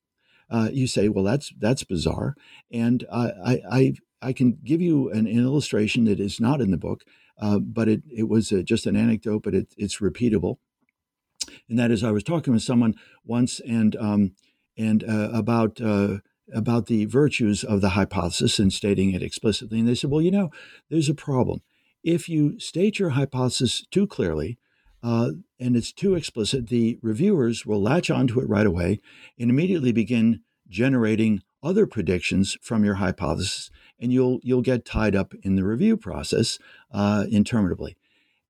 [0.49, 2.35] Uh, you say, well, that's that's bizarre,
[2.71, 6.77] and I I I can give you an, an illustration that is not in the
[6.77, 7.03] book,
[7.39, 10.57] uh, but it it was uh, just an anecdote, but it, it's repeatable.
[11.69, 14.35] And that is, I was talking with someone once, and um,
[14.77, 15.79] and uh, about
[16.53, 19.79] about the virtues of the hypothesis and stating it explicitly.
[19.79, 20.51] And they said, well, you know,
[20.89, 21.61] there's a problem.
[22.03, 24.59] If you state your hypothesis too clearly,
[25.01, 28.99] uh, and it's too explicit, the reviewers will latch onto it right away
[29.39, 35.33] and immediately begin generating other predictions from your hypothesis, and you'll you'll get tied up
[35.43, 36.59] in the review process
[36.91, 37.95] uh, interminably.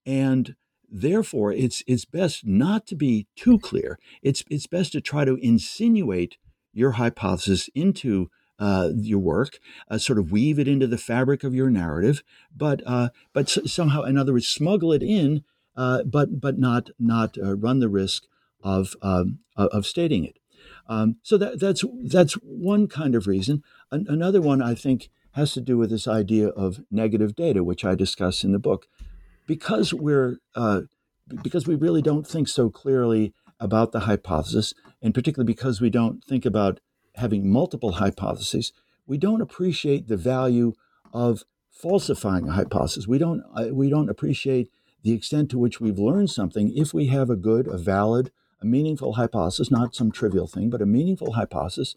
[0.05, 0.55] And
[0.89, 3.99] therefore, it's it's best not to be too clear.
[4.21, 6.37] It's it's best to try to insinuate
[6.73, 8.29] your hypothesis into
[8.59, 12.23] uh, your work, uh, sort of weave it into the fabric of your narrative,
[12.55, 15.43] but uh, but somehow, in other words, smuggle it in
[15.75, 18.23] uh, but but not not uh, run the risk
[18.63, 20.39] of um, of stating it.
[20.87, 23.63] Um, so that that's that's one kind of reason.
[23.91, 27.83] An- another one I think has to do with this idea of negative data, which
[27.83, 28.87] I discuss in the book,
[29.45, 30.81] because we're uh,
[31.43, 36.23] because we really don't think so clearly about the hypothesis, and particularly because we don't
[36.23, 36.79] think about
[37.15, 38.71] having multiple hypotheses,
[39.05, 40.73] we don't appreciate the value
[41.13, 43.05] of falsifying a hypothesis.
[43.05, 44.69] We don't uh, we don't appreciate
[45.03, 48.31] the extent to which we've learned something if we have a good, a valid,
[48.61, 51.95] a meaningful hypothesis, not some trivial thing, but a meaningful hypothesis,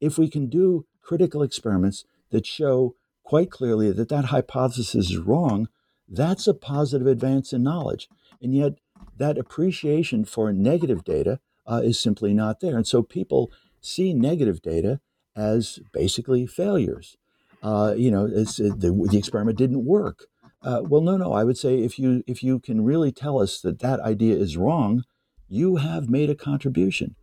[0.00, 5.68] if we can do critical experiments that show quite clearly that that hypothesis is wrong,
[6.08, 8.08] that's a positive advance in knowledge.
[8.40, 8.74] And yet,
[9.16, 12.76] that appreciation for negative data uh, is simply not there.
[12.76, 15.00] And so people see negative data
[15.36, 17.16] as basically failures.
[17.62, 20.26] Uh, you know, it's, the, the experiment didn't work.
[20.62, 21.32] Uh, well, no, no.
[21.32, 24.56] I would say if you if you can really tell us that that idea is
[24.56, 25.04] wrong,
[25.48, 27.14] you have made a contribution.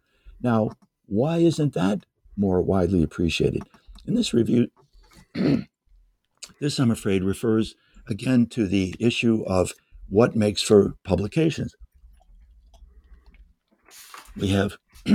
[0.42, 0.72] Now,
[1.06, 2.06] why isn't that
[2.38, 3.64] more widely appreciated?
[4.06, 4.70] In this review,
[6.60, 7.76] this I'm afraid refers
[8.08, 9.74] again to the issue of
[10.08, 11.76] what makes for publications.
[14.38, 14.78] We have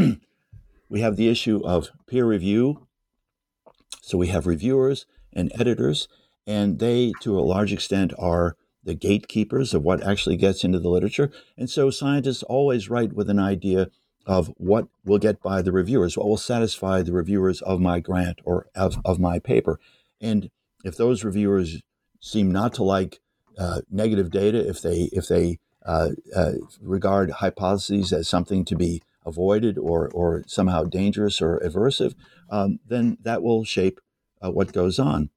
[0.88, 2.86] we have the issue of peer review.
[4.02, 6.08] So we have reviewers and editors
[6.46, 10.88] and they, to a large extent, are the gatekeepers of what actually gets into the
[10.88, 11.30] literature.
[11.56, 13.88] And so scientists always write with an idea
[14.26, 18.40] of what will get by the reviewers, what will satisfy the reviewers of my grant
[18.44, 19.78] or of, of my paper.
[20.20, 20.50] And
[20.84, 21.80] if those reviewers
[22.20, 23.20] seem not to like
[23.58, 29.02] uh, negative data, if they if they uh, uh, regard hypotheses as something to be
[29.24, 32.14] avoided or or somehow dangerous or aversive,
[32.50, 34.00] um, then that will shape
[34.42, 35.30] uh, what goes on.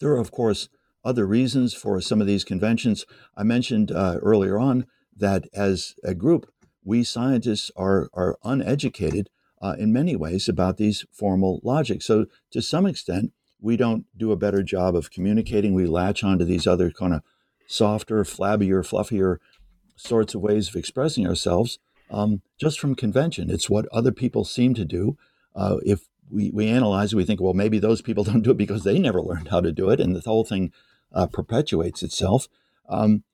[0.00, 0.68] There are, of course,
[1.04, 3.04] other reasons for some of these conventions.
[3.36, 6.50] I mentioned uh, earlier on that as a group,
[6.84, 12.06] we scientists are, are uneducated uh, in many ways about these formal logics.
[12.06, 15.74] So, to some extent, we don't do a better job of communicating.
[15.74, 17.22] We latch onto these other kind of
[17.66, 19.38] softer, flabbier, fluffier
[19.96, 21.78] sorts of ways of expressing ourselves
[22.10, 23.50] um, just from convention.
[23.50, 25.16] It's what other people seem to do.
[25.54, 28.84] Uh, if we, we analyze we think, well, maybe those people don't do it because
[28.84, 30.72] they never learned how to do it, and the whole thing
[31.12, 32.48] uh, perpetuates itself.
[32.88, 33.24] Um,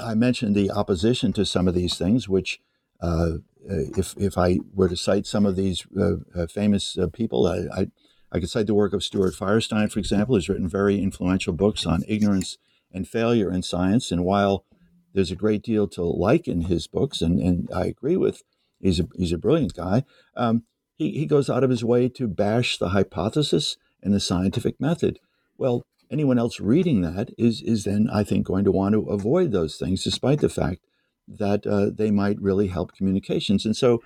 [0.00, 2.60] I mentioned the opposition to some of these things, which,
[3.00, 3.38] uh,
[3.68, 7.80] if, if I were to cite some of these uh, uh famous uh, people, I,
[7.80, 7.86] I,
[8.34, 11.86] I, could cite the work of Stuart Firestein, for example, who's written very influential books
[11.86, 12.58] on ignorance
[12.92, 14.10] and failure in science.
[14.10, 14.64] And while
[15.12, 18.42] there's a great deal to like in his books, and, and I agree with,
[18.80, 20.04] he's a, he's a brilliant guy.
[20.36, 20.64] Um,
[20.96, 25.18] he, he goes out of his way to bash the hypothesis and the scientific method.
[25.56, 29.52] Well, anyone else reading that is, is then, I think, going to want to avoid
[29.52, 30.80] those things, despite the fact
[31.26, 33.64] that uh, they might really help communications.
[33.64, 34.02] And so,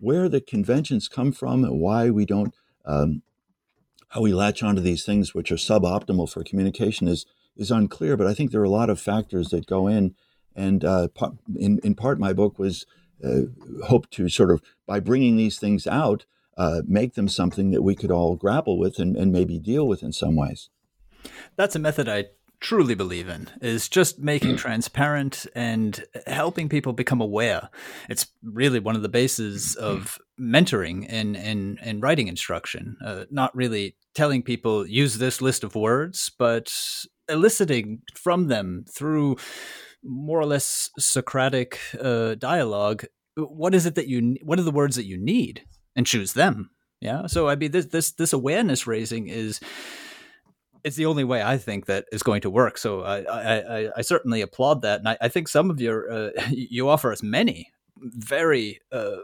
[0.00, 2.54] where the conventions come from and why we don't,
[2.84, 3.22] um,
[4.08, 8.16] how we latch onto these things which are suboptimal for communication is is unclear.
[8.16, 10.14] But I think there are a lot of factors that go in.
[10.54, 11.08] And uh,
[11.56, 12.86] in in part, my book was
[13.24, 13.42] uh,
[13.86, 16.24] hope to sort of, by bringing these things out,
[16.56, 20.02] uh, make them something that we could all grapple with and, and maybe deal with
[20.02, 20.70] in some ways.
[21.56, 22.26] That's a method I
[22.60, 27.70] truly believe in is just making transparent and helping people become aware.
[28.08, 32.96] It's really one of the bases of mentoring and and, and writing instruction.
[33.04, 36.72] Uh, not really telling people use this list of words, but
[37.28, 39.36] eliciting from them through
[40.02, 43.04] more or less Socratic uh, dialogue
[43.36, 45.62] what is it that you what are the words that you need
[45.94, 46.70] and choose them
[47.00, 49.60] yeah so i mean this this this awareness raising is
[50.84, 52.78] it's the only way I think that is going to work.
[52.78, 56.30] So I, I, I certainly applaud that, and I, I think some of your uh,
[56.50, 57.70] you offer us many
[58.00, 59.16] very uh,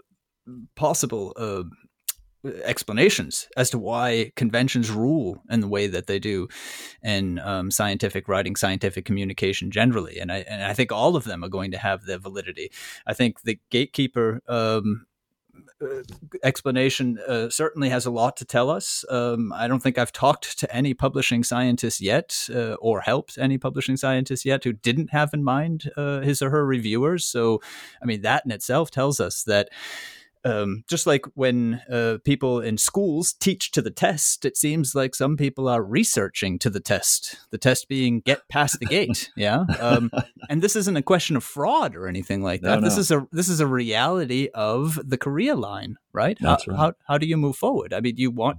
[0.74, 1.64] possible uh,
[2.64, 6.48] explanations as to why conventions rule in the way that they do
[7.02, 11.44] in um, scientific writing, scientific communication generally, and I and I think all of them
[11.44, 12.70] are going to have their validity.
[13.06, 14.42] I think the gatekeeper.
[14.48, 15.06] Um,
[15.80, 16.02] uh,
[16.42, 19.04] explanation uh, certainly has a lot to tell us.
[19.08, 23.56] Um, I don't think I've talked to any publishing scientist yet, uh, or helped any
[23.58, 27.24] publishing scientist yet, who didn't have in mind uh, his or her reviewers.
[27.24, 27.60] So,
[28.02, 29.68] I mean, that in itself tells us that
[30.44, 35.14] um, just like when uh, people in schools teach to the test, it seems like
[35.14, 37.36] some people are researching to the test.
[37.50, 39.30] The test being get past the gate.
[39.36, 40.10] Yeah, um,
[40.48, 42.80] and this isn't a question of fraud or anything like that.
[42.80, 46.38] No, This is a this is a reality of the Korea line, right?
[46.40, 46.78] That's how, right.
[46.78, 47.92] How, how do you move forward?
[47.92, 48.58] I mean, you want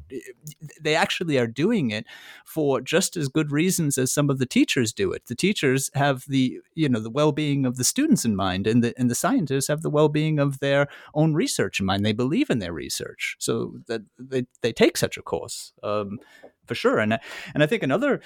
[0.79, 2.05] they actually are doing it
[2.45, 5.25] for just as good reasons as some of the teachers do it.
[5.25, 8.83] The teachers have the you know the well being of the students in mind, and
[8.83, 12.05] the and the scientists have the well being of their own research research in mind.
[12.05, 16.19] They believe in their research, so that they, they take such a course um,
[16.65, 16.99] for sure.
[16.99, 17.19] And
[17.53, 18.21] and I think another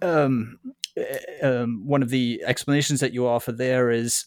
[0.00, 0.58] um,
[0.96, 4.26] eh, um, one of the explanations that you offer there is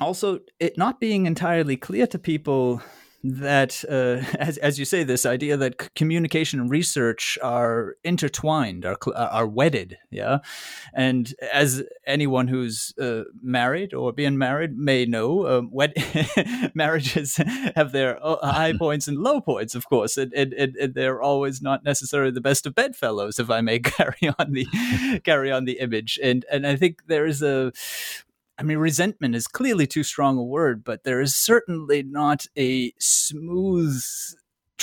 [0.00, 2.82] also it not being entirely clear to people
[3.24, 8.96] that, uh, as, as you say, this idea that communication and research are intertwined, are,
[9.14, 10.38] are wedded, yeah?
[10.94, 15.94] And as anyone who's uh, married or being married may know, um, wed-
[16.74, 17.36] marriages
[17.76, 21.62] have their uh, high points and low points, of course, and, and, and, they're always
[21.62, 24.66] not necessarily the best of bedfellows, if I may carry on the
[25.24, 26.18] carry on the image.
[26.22, 27.72] And and I think there is a
[28.58, 32.92] I mean, resentment is clearly too strong a word, but there is certainly not a
[32.98, 34.02] smooth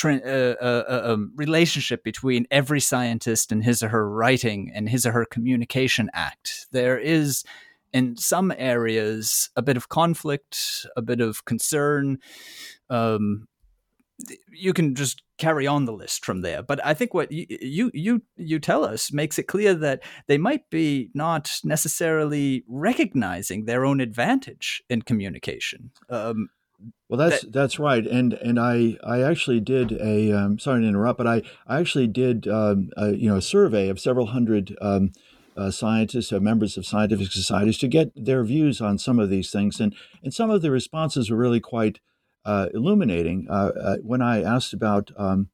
[0.06, 5.06] uh, uh, uh, um, relationship between every scientist and his or her writing and his
[5.06, 6.68] or her communication act.
[6.72, 7.44] There is,
[7.92, 12.20] in some areas, a bit of conflict, a bit of concern.
[12.90, 13.49] Um,
[14.52, 16.62] you can just carry on the list from there.
[16.62, 20.38] But I think what you, you you you tell us makes it clear that they
[20.38, 25.92] might be not necessarily recognizing their own advantage in communication.
[26.10, 26.50] Um,
[27.08, 30.88] well, that's that, that's right, and and I I actually did a um, sorry to
[30.88, 34.78] interrupt, but I I actually did um, a, you know a survey of several hundred.
[34.82, 35.12] Um,
[35.58, 39.52] uh, scientists, or members of scientific societies, to get their views on some of these
[39.52, 39.94] things, and
[40.24, 42.00] and some of the responses were really quite uh,
[42.46, 45.50] illuminating uh, uh, when I asked about um,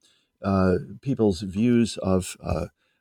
[1.01, 2.37] people's views of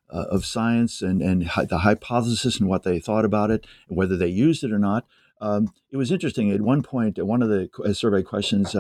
[0.09, 4.65] of science and and the hypothesis and what they thought about it, whether they used
[4.65, 5.07] it or not.
[5.41, 6.51] Um, it was interesting.
[6.51, 8.75] At one point, one of the survey questions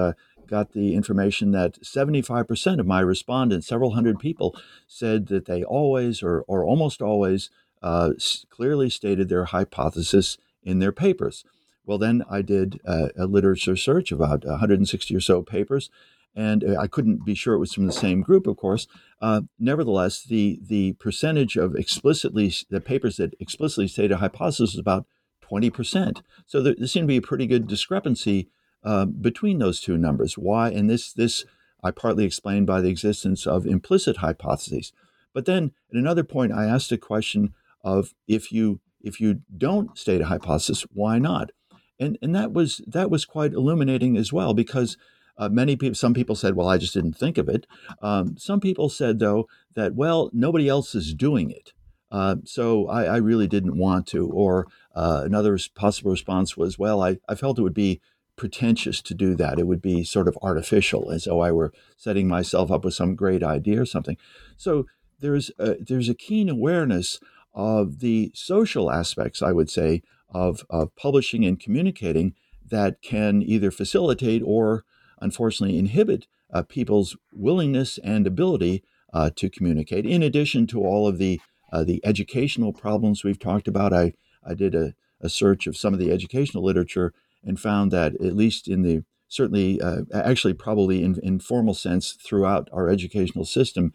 [0.46, 6.22] got the information that 75% of my respondents, several hundred people, said that they always
[6.22, 7.50] or, or almost always
[7.82, 8.10] uh,
[8.50, 11.44] clearly stated their hypothesis in their papers.
[11.86, 15.90] Well, then I did uh, a literature search, about 160 or so papers,
[16.34, 18.86] and uh, I couldn't be sure it was from the same group, of course.
[19.20, 24.78] Uh, nevertheless, the the percentage of explicitly the papers that explicitly state a hypothesis is
[24.78, 25.06] about
[25.42, 26.22] 20 percent.
[26.46, 28.48] So there, there, seemed to be a pretty good discrepancy
[28.82, 30.36] uh, between those two numbers.
[30.36, 30.70] Why?
[30.70, 31.44] And this this
[31.82, 34.92] I partly explained by the existence of implicit hypotheses.
[35.34, 39.96] But then at another point, I asked a question of if you if you don't
[39.98, 41.50] state a hypothesis, why not?
[41.98, 44.96] And and that was that was quite illuminating as well because
[45.36, 47.66] uh, many people, some people said, "Well, I just didn't think of it."
[48.00, 51.72] Um, some people said, though, that well, nobody else is doing it,
[52.10, 54.30] uh, so I, I, really didn't want to.
[54.30, 58.00] Or uh, another possible response was, "Well, I, I felt it would be
[58.36, 59.58] pretentious to do that.
[59.58, 63.16] It would be sort of artificial, as though I were setting myself up with some
[63.16, 64.16] great idea or something."
[64.56, 64.86] So
[65.18, 67.18] there's a, there's a keen awareness
[67.54, 70.02] of the social aspects, I would say,
[70.34, 72.34] of, of publishing and communicating
[72.70, 74.84] that can either facilitate or
[75.20, 78.82] unfortunately inhibit uh, people's willingness and ability
[79.12, 80.04] uh, to communicate.
[80.04, 81.40] In addition to all of the
[81.72, 84.12] uh, the educational problems we've talked about, I
[84.46, 87.12] I did a, a, search of some of the educational literature
[87.42, 92.12] and found that at least in the certainly uh, actually probably in, in formal sense
[92.12, 93.92] throughout our educational system,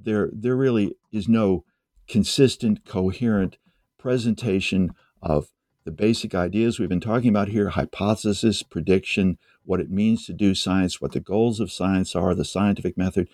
[0.00, 1.64] there there really is no
[2.08, 3.56] consistent, coherent
[3.98, 4.92] presentation
[5.22, 5.48] of
[5.84, 10.54] the basic ideas we've been talking about here hypothesis, prediction, what it means to do
[10.54, 13.28] science, what the goals of science are, the scientific method.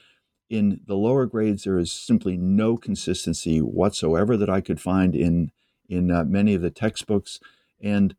[0.48, 5.50] In the lower grades, there is simply no consistency whatsoever that I could find in,
[5.88, 7.40] in uh, many of the textbooks.
[7.80, 8.14] And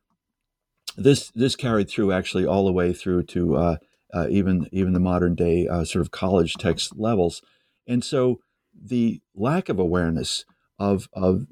[0.97, 3.77] this this carried through actually all the way through to uh,
[4.13, 7.41] uh, even even the modern day uh, sort of college text levels,
[7.87, 8.39] and so
[8.73, 10.43] the lack of awareness
[10.79, 11.47] of of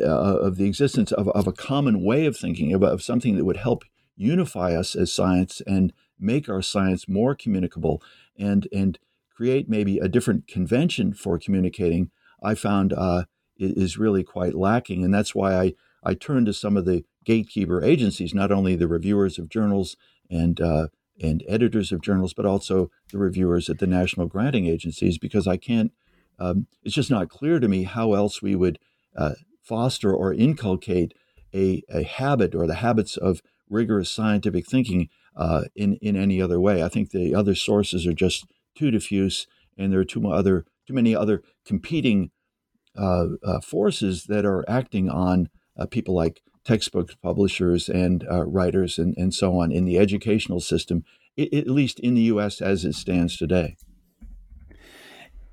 [0.00, 3.44] uh, of the existence of, of a common way of thinking of, of something that
[3.44, 3.84] would help
[4.16, 8.02] unify us as science and make our science more communicable
[8.38, 8.98] and and
[9.34, 12.10] create maybe a different convention for communicating,
[12.42, 13.24] I found uh,
[13.58, 17.82] is really quite lacking, and that's why I I turned to some of the gatekeeper
[17.82, 19.96] agencies, not only the reviewers of journals
[20.30, 20.88] and uh,
[21.20, 25.56] and editors of journals, but also the reviewers at the national granting agencies, because I
[25.56, 25.92] can't.
[26.38, 28.78] Um, it's just not clear to me how else we would
[29.16, 31.14] uh, foster or inculcate
[31.54, 36.60] a, a habit or the habits of rigorous scientific thinking uh, in in any other
[36.60, 36.82] way.
[36.82, 38.46] I think the other sources are just
[38.76, 39.46] too diffuse,
[39.78, 42.30] and there are too other too many other competing
[42.96, 48.98] uh, uh, forces that are acting on uh, people like textbook publishers and uh, writers
[48.98, 51.04] and, and so on in the educational system,
[51.38, 52.60] at least in the U.S.
[52.60, 53.76] as it stands today.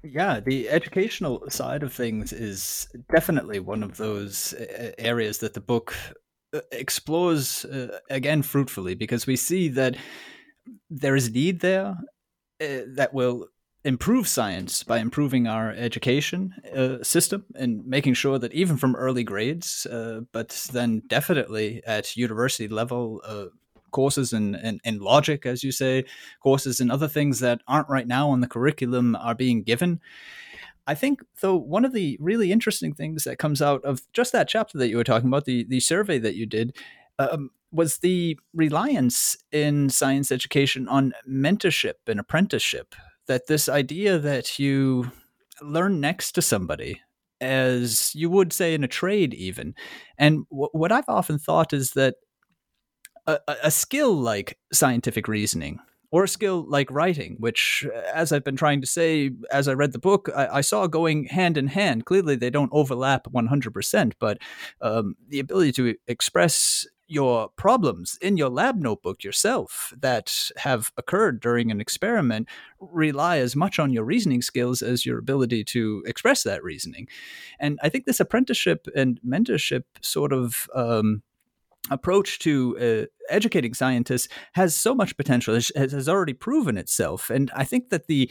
[0.03, 5.61] Yeah, the educational side of things is definitely one of those uh, areas that the
[5.61, 5.93] book
[6.53, 9.95] uh, explores uh, again fruitfully because we see that
[10.89, 11.97] there is need there
[12.61, 13.47] uh, that will
[13.83, 19.23] improve science by improving our education uh, system and making sure that even from early
[19.23, 23.45] grades, uh, but then definitely at university level, uh,
[23.91, 26.05] courses in, in, in, logic, as you say,
[26.41, 29.99] courses and other things that aren't right now on the curriculum are being given.
[30.87, 34.47] I think, though, one of the really interesting things that comes out of just that
[34.47, 36.75] chapter that you were talking about, the, the survey that you did,
[37.19, 42.95] um, was the reliance in science education on mentorship and apprenticeship
[43.27, 45.11] that this idea that you
[45.61, 46.99] learn next to somebody
[47.39, 49.73] as you would say in a trade even
[50.17, 52.15] and w- what i've often thought is that
[53.27, 55.79] a, a, skill like scientific reasoning
[56.11, 59.91] or a skill like writing which as i've been trying to say as i read
[59.91, 64.37] the book i, I saw going hand in hand clearly they don't overlap 100% but
[64.81, 71.41] um, the ability to express your problems in your lab notebook yourself that have occurred
[71.41, 72.47] during an experiment
[72.79, 77.09] rely as much on your reasoning skills as your ability to express that reasoning.
[77.59, 81.21] And I think this apprenticeship and mentorship sort of um,
[81.89, 87.29] approach to uh, educating scientists has so much potential, has, has already proven itself.
[87.29, 88.29] And I think that the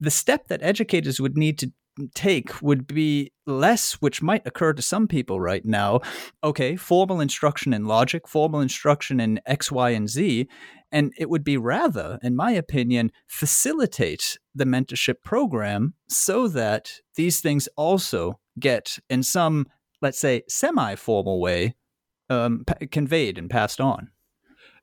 [0.00, 1.70] the step that educators would need to
[2.14, 6.00] take would be less, which might occur to some people right now.
[6.42, 10.48] Okay, formal instruction in logic, formal instruction in X, Y, and Z.
[10.90, 17.40] And it would be rather, in my opinion, facilitate the mentorship program so that these
[17.40, 19.66] things also get, in some,
[20.02, 21.74] let's say, semi formal way,
[22.32, 24.10] um, p- conveyed and passed on.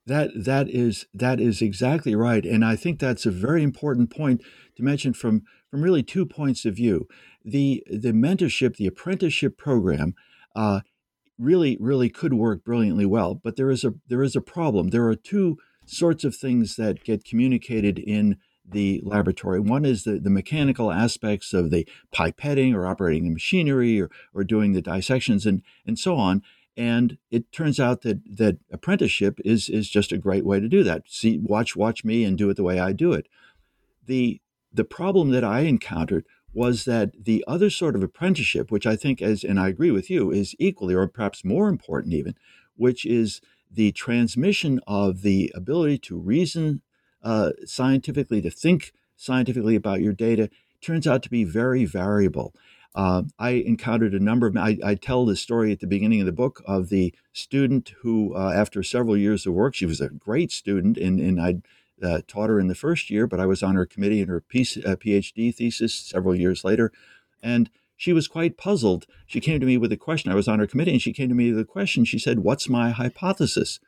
[0.05, 4.41] That that is that is exactly right, and I think that's a very important point
[4.75, 7.07] to mention from from really two points of view.
[7.43, 10.15] The the mentorship, the apprenticeship program,
[10.55, 10.81] uh,
[11.37, 14.89] really really could work brilliantly well, but there is a there is a problem.
[14.89, 18.37] There are two sorts of things that get communicated in
[18.71, 19.59] the laboratory.
[19.59, 24.43] One is the, the mechanical aspects of the pipetting or operating the machinery or, or
[24.43, 26.43] doing the dissections and, and so on.
[26.79, 30.81] And it turns out that that apprenticeship is is just a great way to do
[30.85, 31.03] that.
[31.09, 33.27] See, watch watch me and do it the way I do it.
[34.05, 34.39] The
[34.71, 39.21] the problem that I encountered was that the other sort of apprenticeship, which I think,
[39.21, 42.35] as and I agree with you, is equally or perhaps more important even,
[42.77, 46.81] which is the transmission of the ability to reason
[47.21, 50.49] uh, scientifically, to think scientifically about your data,
[50.79, 52.55] turns out to be very variable.
[52.95, 56.25] Uh, I encountered a number of, I, I, tell the story at the beginning of
[56.25, 60.09] the book of the student who, uh, after several years of work, she was a
[60.09, 61.61] great student, and, and I'd
[62.01, 64.41] uh, taught her in the first year, but I was on her committee in her
[64.41, 66.91] PhD uh, thesis several years later.
[67.43, 69.05] And she was quite puzzled.
[69.27, 70.31] She came to me with a question.
[70.31, 72.05] I was on her committee and she came to me with a question.
[72.05, 73.79] She said, What's my hypothesis?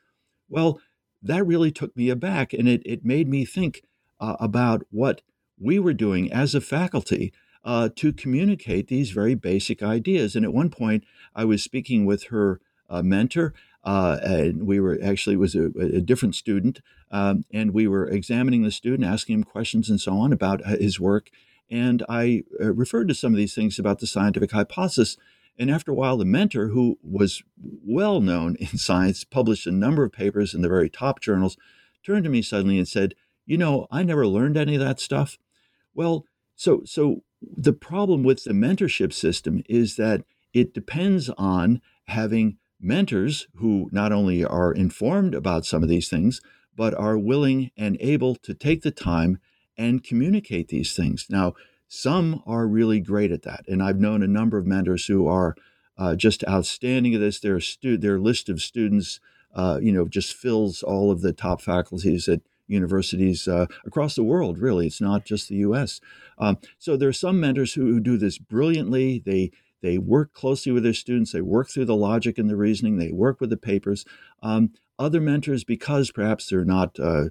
[0.48, 0.80] Well,
[1.22, 3.82] that really took me aback and it, it made me think
[4.20, 5.22] uh, about what
[5.58, 7.32] we were doing as a faculty
[7.64, 10.34] uh, to communicate these very basic ideas.
[10.34, 12.60] And at one point, I was speaking with her
[12.90, 16.80] uh, mentor uh, and we were actually, was a, a different student,
[17.10, 20.76] um, and we were examining the student, asking him questions and so on about uh,
[20.76, 21.30] his work.
[21.70, 25.16] And I uh, referred to some of these things about the scientific hypothesis.
[25.58, 30.04] And after a while, the mentor, who was well known in science, published a number
[30.04, 31.56] of papers in the very top journals,
[32.04, 33.14] turned to me suddenly and said,
[33.46, 35.38] You know, I never learned any of that stuff.
[35.92, 36.24] Well,
[36.54, 37.24] so, so
[37.56, 44.12] the problem with the mentorship system is that it depends on having mentors who not
[44.12, 46.40] only are informed about some of these things,
[46.76, 49.38] but are willing and able to take the time
[49.76, 51.26] and communicate these things.
[51.30, 51.54] Now,
[51.88, 55.54] some are really great at that, and I've known a number of mentors who are
[55.98, 57.38] uh, just outstanding at this.
[57.38, 59.20] Their stu- their list of students,
[59.54, 64.24] uh, you know, just fills all of the top faculties at universities uh, across the
[64.24, 64.58] world.
[64.58, 66.00] Really, it's not just the U.S.
[66.38, 69.22] Um, so there are some mentors who, who do this brilliantly.
[69.24, 69.50] They
[69.82, 71.32] they work closely with their students.
[71.32, 72.96] They work through the logic and the reasoning.
[72.98, 74.04] They work with the papers.
[74.42, 77.24] Um, other mentors, because perhaps they're not uh,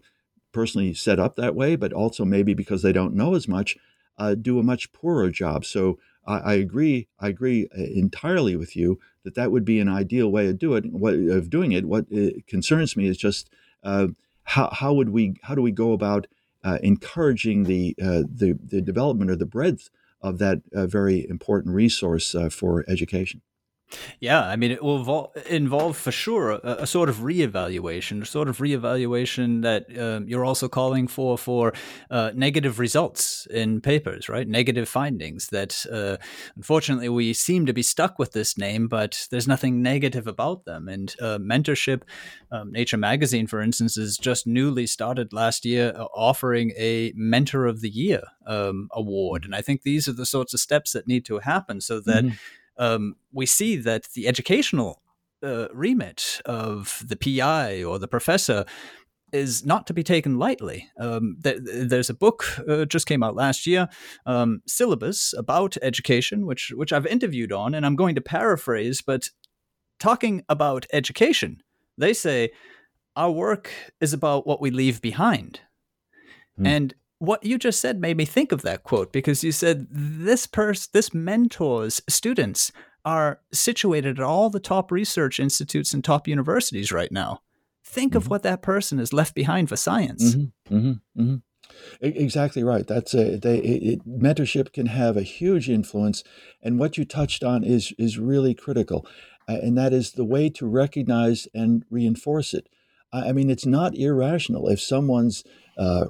[0.52, 3.78] personally set up that way, but also maybe because they don't know as much,
[4.18, 5.64] uh, do a much poorer job.
[5.64, 7.08] So I, I, agree.
[7.20, 10.74] I agree uh, entirely with you that that would be an ideal way of do
[10.76, 10.86] it.
[10.92, 11.86] What of doing it?
[11.86, 13.50] What uh, concerns me is just
[13.84, 14.08] uh,
[14.44, 16.28] how how would we how do we go about
[16.64, 19.90] uh, encouraging the uh, the the development or the breadth
[20.22, 23.42] of that uh, very important resource uh, for education.
[24.20, 28.48] Yeah, I mean, it will involve for sure a, a, sort of reevaluation, a sort
[28.48, 31.74] of reevaluation that um, you're also calling for for
[32.10, 34.48] uh, negative results in papers, right?
[34.48, 36.18] Negative findings that, uh,
[36.56, 40.88] unfortunately, we seem to be stuck with this name, but there's nothing negative about them.
[40.88, 42.04] And uh, mentorship,
[42.52, 47.66] um, Nature Magazine, for instance, is just newly started last year uh, offering a Mentor
[47.66, 51.08] of the Year um, award, and I think these are the sorts of steps that
[51.08, 52.24] need to happen so that.
[52.24, 52.36] Mm-hmm
[52.82, 55.02] um, we see that the educational
[55.44, 58.66] uh, remit of the PI or the professor
[59.32, 60.90] is not to be taken lightly.
[61.00, 63.88] Um, there's a book uh, just came out last year,
[64.26, 69.02] um, syllabus about education, which which I've interviewed on, and I'm going to paraphrase.
[69.02, 69.30] But
[70.00, 71.62] talking about education,
[71.98, 72.50] they say
[73.16, 73.72] our work
[74.02, 75.62] is about what we leave behind,
[76.60, 76.68] mm.
[76.68, 80.48] and what you just said made me think of that quote because you said this
[80.48, 82.72] person, this mentor's students
[83.06, 87.42] are situated at all the top research institutes and top universities right now.
[87.84, 88.18] Think mm-hmm.
[88.18, 90.34] of what that person has left behind for science.
[90.34, 90.76] Mm-hmm.
[90.76, 91.22] Mm-hmm.
[91.22, 91.36] mm-hmm.
[92.02, 92.88] Exactly right.
[92.88, 96.24] That's a they, it, mentorship can have a huge influence,
[96.62, 99.08] and what you touched on is is really critical,
[99.48, 102.68] uh, and that is the way to recognize and reinforce it.
[103.14, 105.44] I, I mean, it's not irrational if someone's
[105.78, 106.08] uh,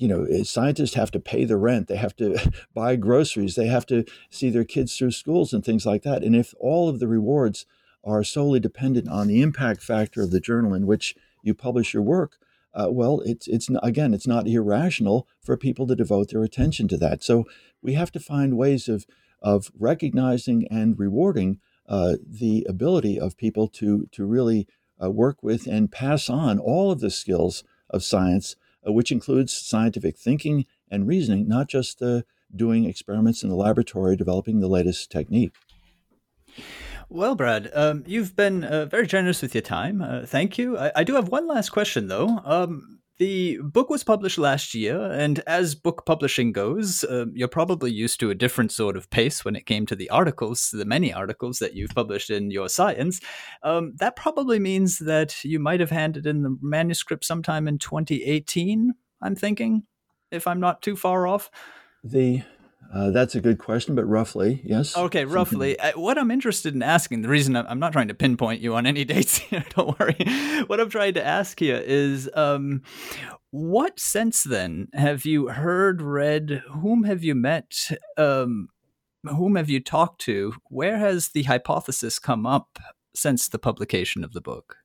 [0.00, 3.66] you know, eh, scientists have to pay the rent, they have to buy groceries, they
[3.66, 6.24] have to see their kids through schools and things like that.
[6.24, 7.66] And if all of the rewards
[8.02, 12.02] are solely dependent on the impact factor of the journal in which you publish your
[12.02, 12.38] work,
[12.72, 16.96] uh, well, it's it's again, it's not irrational for people to devote their attention to
[16.96, 17.22] that.
[17.22, 17.44] So
[17.82, 19.06] we have to find ways of
[19.42, 21.58] of recognizing and rewarding
[21.88, 24.66] uh, the ability of people to to really
[25.02, 30.16] uh, work with and pass on all of the skills of science which includes scientific
[30.16, 32.22] thinking and reasoning, not just uh,
[32.54, 35.52] doing experiments in the laboratory, developing the latest technique.
[37.08, 40.00] Well, Brad, um, you've been uh, very generous with your time.
[40.00, 40.78] Uh, thank you.
[40.78, 42.40] I, I, do have one last question, though.
[42.44, 47.92] Um, the book was published last year, and as book publishing goes, uh, you're probably
[47.92, 51.12] used to a different sort of pace when it came to the articles, the many
[51.12, 53.20] articles that you've published in your science.
[53.62, 58.94] Um, that probably means that you might have handed in the manuscript sometime in 2018,
[59.20, 59.82] I'm thinking,
[60.30, 61.50] if I'm not too far off.
[62.02, 62.40] The
[62.92, 64.96] uh, that's a good question, but roughly, yes.
[64.96, 65.78] Okay, roughly.
[65.78, 68.84] Uh, what I'm interested in asking, the reason I'm not trying to pinpoint you on
[68.84, 70.16] any dates here, don't worry.
[70.66, 72.82] What I'm trying to ask here is um,
[73.50, 78.68] what since then have you heard, read, whom have you met, um,
[79.22, 80.54] whom have you talked to?
[80.68, 82.78] Where has the hypothesis come up
[83.14, 84.78] since the publication of the book?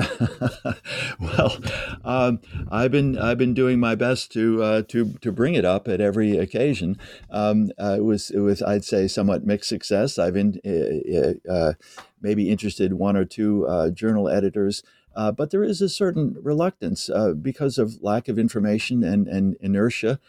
[1.20, 1.56] well,
[2.04, 2.40] um,
[2.70, 6.00] I've been I've been doing my best to uh, to to bring it up at
[6.00, 6.98] every occasion.
[7.30, 10.18] Um, uh, it was it was I'd say somewhat mixed success.
[10.18, 11.72] I've been uh, uh, uh
[12.20, 14.82] maybe interested one or two uh, journal editors.
[15.14, 17.10] but there is a certain reluctance
[17.40, 20.20] because of lack of information and, and inertia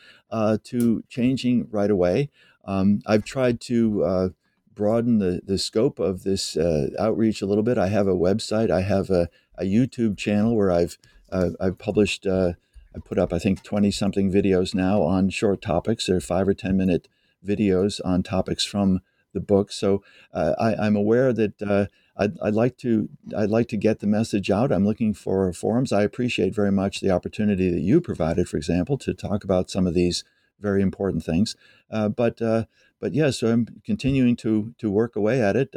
[0.63, 2.29] to changing right away.
[2.63, 4.33] Um, I've tried to
[4.73, 7.77] broaden the, the scope of this uh, outreach a little bit.
[7.77, 8.71] I have a website.
[8.71, 10.97] I have a, a YouTube channel where I've
[11.31, 12.53] uh, I've published uh,
[12.95, 16.07] I put up I think twenty something videos now on short topics.
[16.07, 17.07] They're five or ten minute
[17.45, 19.01] videos on topics from
[19.33, 19.71] the book.
[19.71, 20.03] So
[20.33, 21.85] uh, I, am aware that uh,
[22.17, 24.71] I'd, I'd, like to I'd like to get the message out.
[24.71, 25.93] I'm looking for forums.
[25.93, 29.87] I appreciate very much the opportunity that you provided, for example, to talk about some
[29.87, 30.23] of these
[30.59, 31.55] very important things.
[31.89, 32.65] Uh, but uh,
[32.99, 35.73] but yes, yeah, so I'm continuing to to work away at it,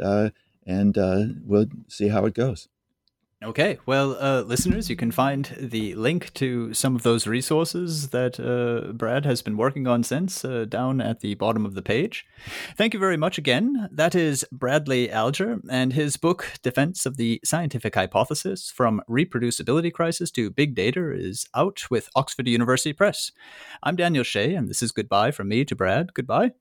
[0.65, 0.95] and
[1.45, 2.67] we'll see how it goes.
[3.43, 8.39] Okay, well, uh, listeners, you can find the link to some of those resources that
[8.39, 12.25] uh, Brad has been working on since uh, down at the bottom of the page.
[12.77, 13.89] Thank you very much again.
[13.91, 20.31] That is Bradley Alger and his book, Defense of the Scientific Hypothesis From Reproducibility Crisis
[20.31, 23.33] to Big Data, is out with Oxford University Press.
[23.83, 26.13] I'm Daniel Shea, and this is goodbye from me to Brad.
[26.13, 26.53] Goodbye.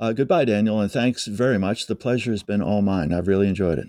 [0.00, 1.86] Uh, goodbye, Daniel, and thanks very much.
[1.86, 3.12] The pleasure has been all mine.
[3.14, 3.88] I've really enjoyed it.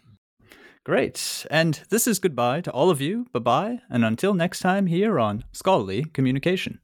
[0.86, 1.48] Great.
[1.50, 3.26] And this is goodbye to all of you.
[3.34, 3.80] Bye bye.
[3.90, 6.80] And until next time here on Scholarly Communication.